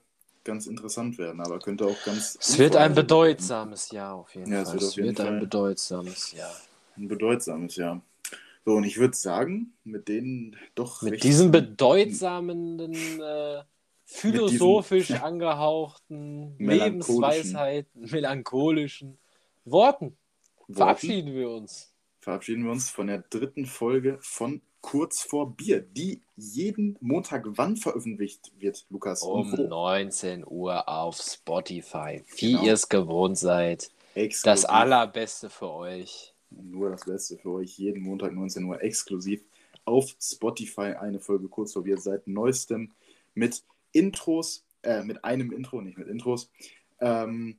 [0.48, 2.36] ganz interessant werden, aber könnte auch ganz.
[2.40, 4.74] Es wird ein bedeutsames Jahr auf jeden Ja, es Fall.
[4.74, 6.48] wird Es auf jeden wird ein bedeutsames Jahr.
[6.48, 6.62] werden.
[6.96, 8.02] Ein bedeutsames Jahr.
[8.64, 11.02] So, und ich würde sagen, mit denen doch.
[11.02, 12.80] Mit diesen bedeutsamen,
[13.20, 13.62] äh,
[14.04, 15.22] philosophisch ja.
[15.22, 17.20] angehauchten, Melancholischen.
[17.20, 19.18] Lebensweisheiten, melancholischen
[19.66, 20.16] Worten
[20.66, 21.92] Worten verabschieden wir uns.
[22.20, 27.76] verabschieden wir uns von der dritten Folge von Kurz vor Bier, die jeden Montag wann
[27.76, 29.22] veröffentlicht wird, Lukas?
[29.22, 29.62] Um Und wo?
[29.68, 32.24] 19 Uhr auf Spotify.
[32.36, 32.64] Wie Genau.
[32.64, 33.90] ihr es gewohnt seid.
[34.14, 34.68] Das Exklusiv.
[34.70, 36.32] Allerbeste für euch.
[36.50, 37.76] Nur das Beste für euch.
[37.78, 39.42] Jeden Montag 19 Uhr exklusiv
[39.84, 42.90] auf Spotify eine Folge kurz vor Bier seit neuestem
[43.34, 43.62] mit
[43.92, 46.50] Intros, Äh, mit einem Intro, nicht mit Intros.
[47.00, 47.58] Ähm,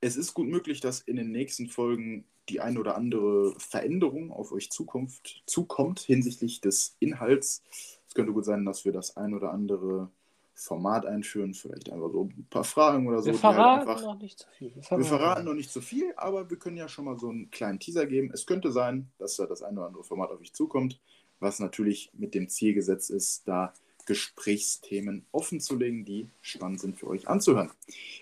[0.00, 4.52] es ist gut möglich, dass in den nächsten Folgen die ein oder andere Veränderung auf
[4.52, 7.62] euch Zukunft zukommt hinsichtlich des Inhalts.
[8.08, 10.10] Es könnte gut sein, dass wir das ein oder andere
[10.54, 13.26] Format einführen, vielleicht einfach so ein paar Fragen oder so.
[13.26, 14.72] Wir halt verraten einfach, noch nicht zu viel.
[14.74, 17.78] wir verraten noch nicht so viel, aber wir können ja schon mal so einen kleinen
[17.78, 18.30] Teaser geben.
[18.32, 20.98] Es könnte sein, dass da das ein oder andere Format auf euch zukommt,
[21.40, 23.74] was natürlich mit dem Ziel gesetzt ist, da
[24.06, 27.70] Gesprächsthemen offen zu legen, die spannend sind für euch anzuhören.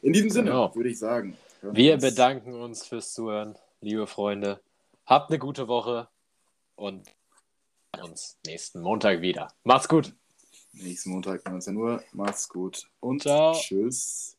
[0.02, 0.74] In diesem Sinne Genau.
[0.74, 3.54] würde ich sagen, Wir bedanken uns fürs Zuhören,
[3.84, 4.60] liebe Freunde.
[5.06, 6.08] Habt eine gute Woche
[6.74, 7.06] und
[8.02, 9.48] uns nächsten Montag wieder.
[9.62, 10.14] Macht's gut.
[10.72, 12.02] nächsten Montag 19 Uhr.
[12.12, 13.52] Macht's gut und Ciao.
[13.54, 14.36] tschüss.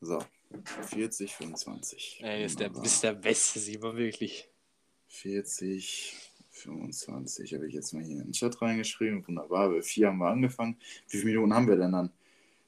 [0.00, 0.18] So,
[0.88, 2.20] 40, 25.
[2.22, 4.48] Ey, ist der, bist der Beste, Simon, wirklich.
[5.08, 6.16] 40,
[6.50, 9.26] 25 habe ich jetzt mal hier in den Chat reingeschrieben.
[9.26, 10.78] Wunderbar, bei 4 haben wir angefangen.
[11.08, 12.12] Wie viele Minuten haben wir denn dann?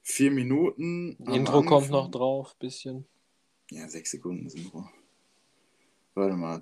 [0.03, 1.17] 4 Minuten.
[1.25, 3.05] Intro kommt noch drauf, bisschen.
[3.71, 4.89] Ja, 6 Sekunden sind Intro.
[6.15, 6.61] Warte mal.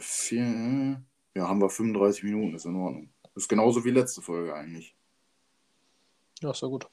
[0.00, 1.02] Vier,
[1.34, 3.10] ja, haben wir 35 Minuten, ist in Ordnung.
[3.34, 4.96] Ist genauso wie letzte Folge eigentlich.
[6.40, 6.88] Ja, ist ja gut.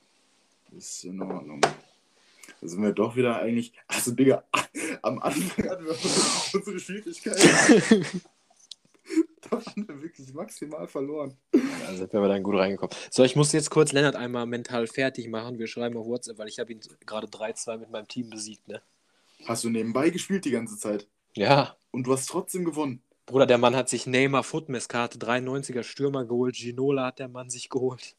[0.71, 1.61] Ist in Ordnung.
[1.61, 3.73] Da sind wir doch wieder eigentlich.
[3.87, 4.43] Also, Digga,
[5.01, 5.91] am Anfang hatten wir
[6.53, 7.41] unsere Schwierigkeiten.
[9.41, 11.35] da haben wir wirklich maximal verloren.
[11.51, 12.95] Da sind wir dann gut reingekommen.
[13.09, 15.57] So, ich muss jetzt kurz Lennart einmal mental fertig machen.
[15.57, 18.81] Wir schreiben auf WhatsApp, weil ich habe ihn gerade 3-2 mit meinem Team besiegt, ne?
[19.45, 21.07] Hast du nebenbei gespielt die ganze Zeit?
[21.35, 21.75] Ja.
[21.91, 23.01] Und du hast trotzdem gewonnen.
[23.25, 26.55] Bruder, der Mann hat sich Neymar Footmess-Karte, 93er Stürmer geholt.
[26.55, 28.15] Ginola hat der Mann sich geholt.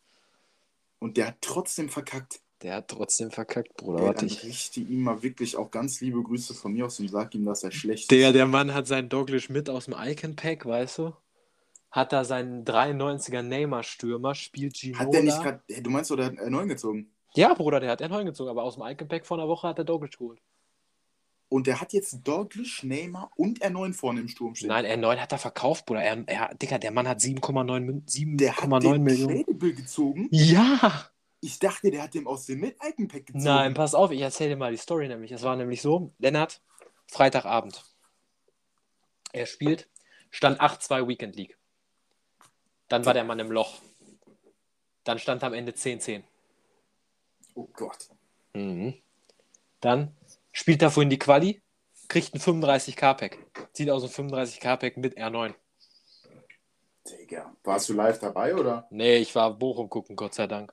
[0.99, 2.41] Und der hat trotzdem verkackt.
[2.63, 4.09] Der hat trotzdem verkackt, Bruder.
[4.09, 4.43] Ey, dann ich.
[4.43, 7.63] richte ihm mal wirklich auch ganz liebe Grüße von mir aus und sag ihm, dass
[7.63, 8.35] er schlecht Der, ist.
[8.35, 11.13] der Mann hat seinen Douglas mit aus dem Icon-Pack, weißt du?
[11.91, 15.01] Hat da seinen 93er Neymar-Stürmer, spielt Ginola.
[15.05, 15.61] Hat der nicht gerade.
[15.83, 17.11] Du meinst doch, der hat einen neuen gezogen?
[17.35, 19.85] Ja, Bruder, der hat R9 gezogen, aber aus dem Icon-Pack vor einer Woche hat er
[19.85, 20.41] Douglas geholt.
[21.49, 24.69] Und der hat jetzt Douglas, Neymar und R9 vorne im Sturm stehen.
[24.69, 26.03] Nein, R9 hat er verkauft, Bruder.
[26.03, 29.45] Er, er, Digga, der Mann hat 7,9 Min- der hat 7,9 den Millionen.
[29.45, 30.29] Tradable gezogen.
[30.33, 31.09] Ja!
[31.41, 33.45] Ich dachte, der hat den aus dem Mid-Icon-Pack gezogen.
[33.45, 35.31] Nein, pass auf, ich erzähle dir mal die Story nämlich.
[35.31, 36.61] Es war nämlich so, Lennart,
[37.07, 37.85] Freitagabend.
[39.33, 39.89] Er spielt,
[40.31, 41.57] stand 8-2 Weekend League.
[42.89, 43.79] Dann war der Mann im Loch.
[45.05, 46.25] Dann stand am Ende 10-10.
[47.55, 48.09] Oh Gott.
[48.55, 48.95] Mhm.
[49.81, 50.17] Dann
[50.57, 51.63] spielt er vorhin die Quali,
[52.09, 53.39] kriegt ein 35k-Pack.
[53.75, 55.55] Zieht aus dem 35k-Pack mit R9.
[57.07, 57.55] Digga.
[57.63, 58.87] Warst du live dabei, oder?
[58.91, 60.73] Nee, ich war Bochum gucken, Gott sei Dank.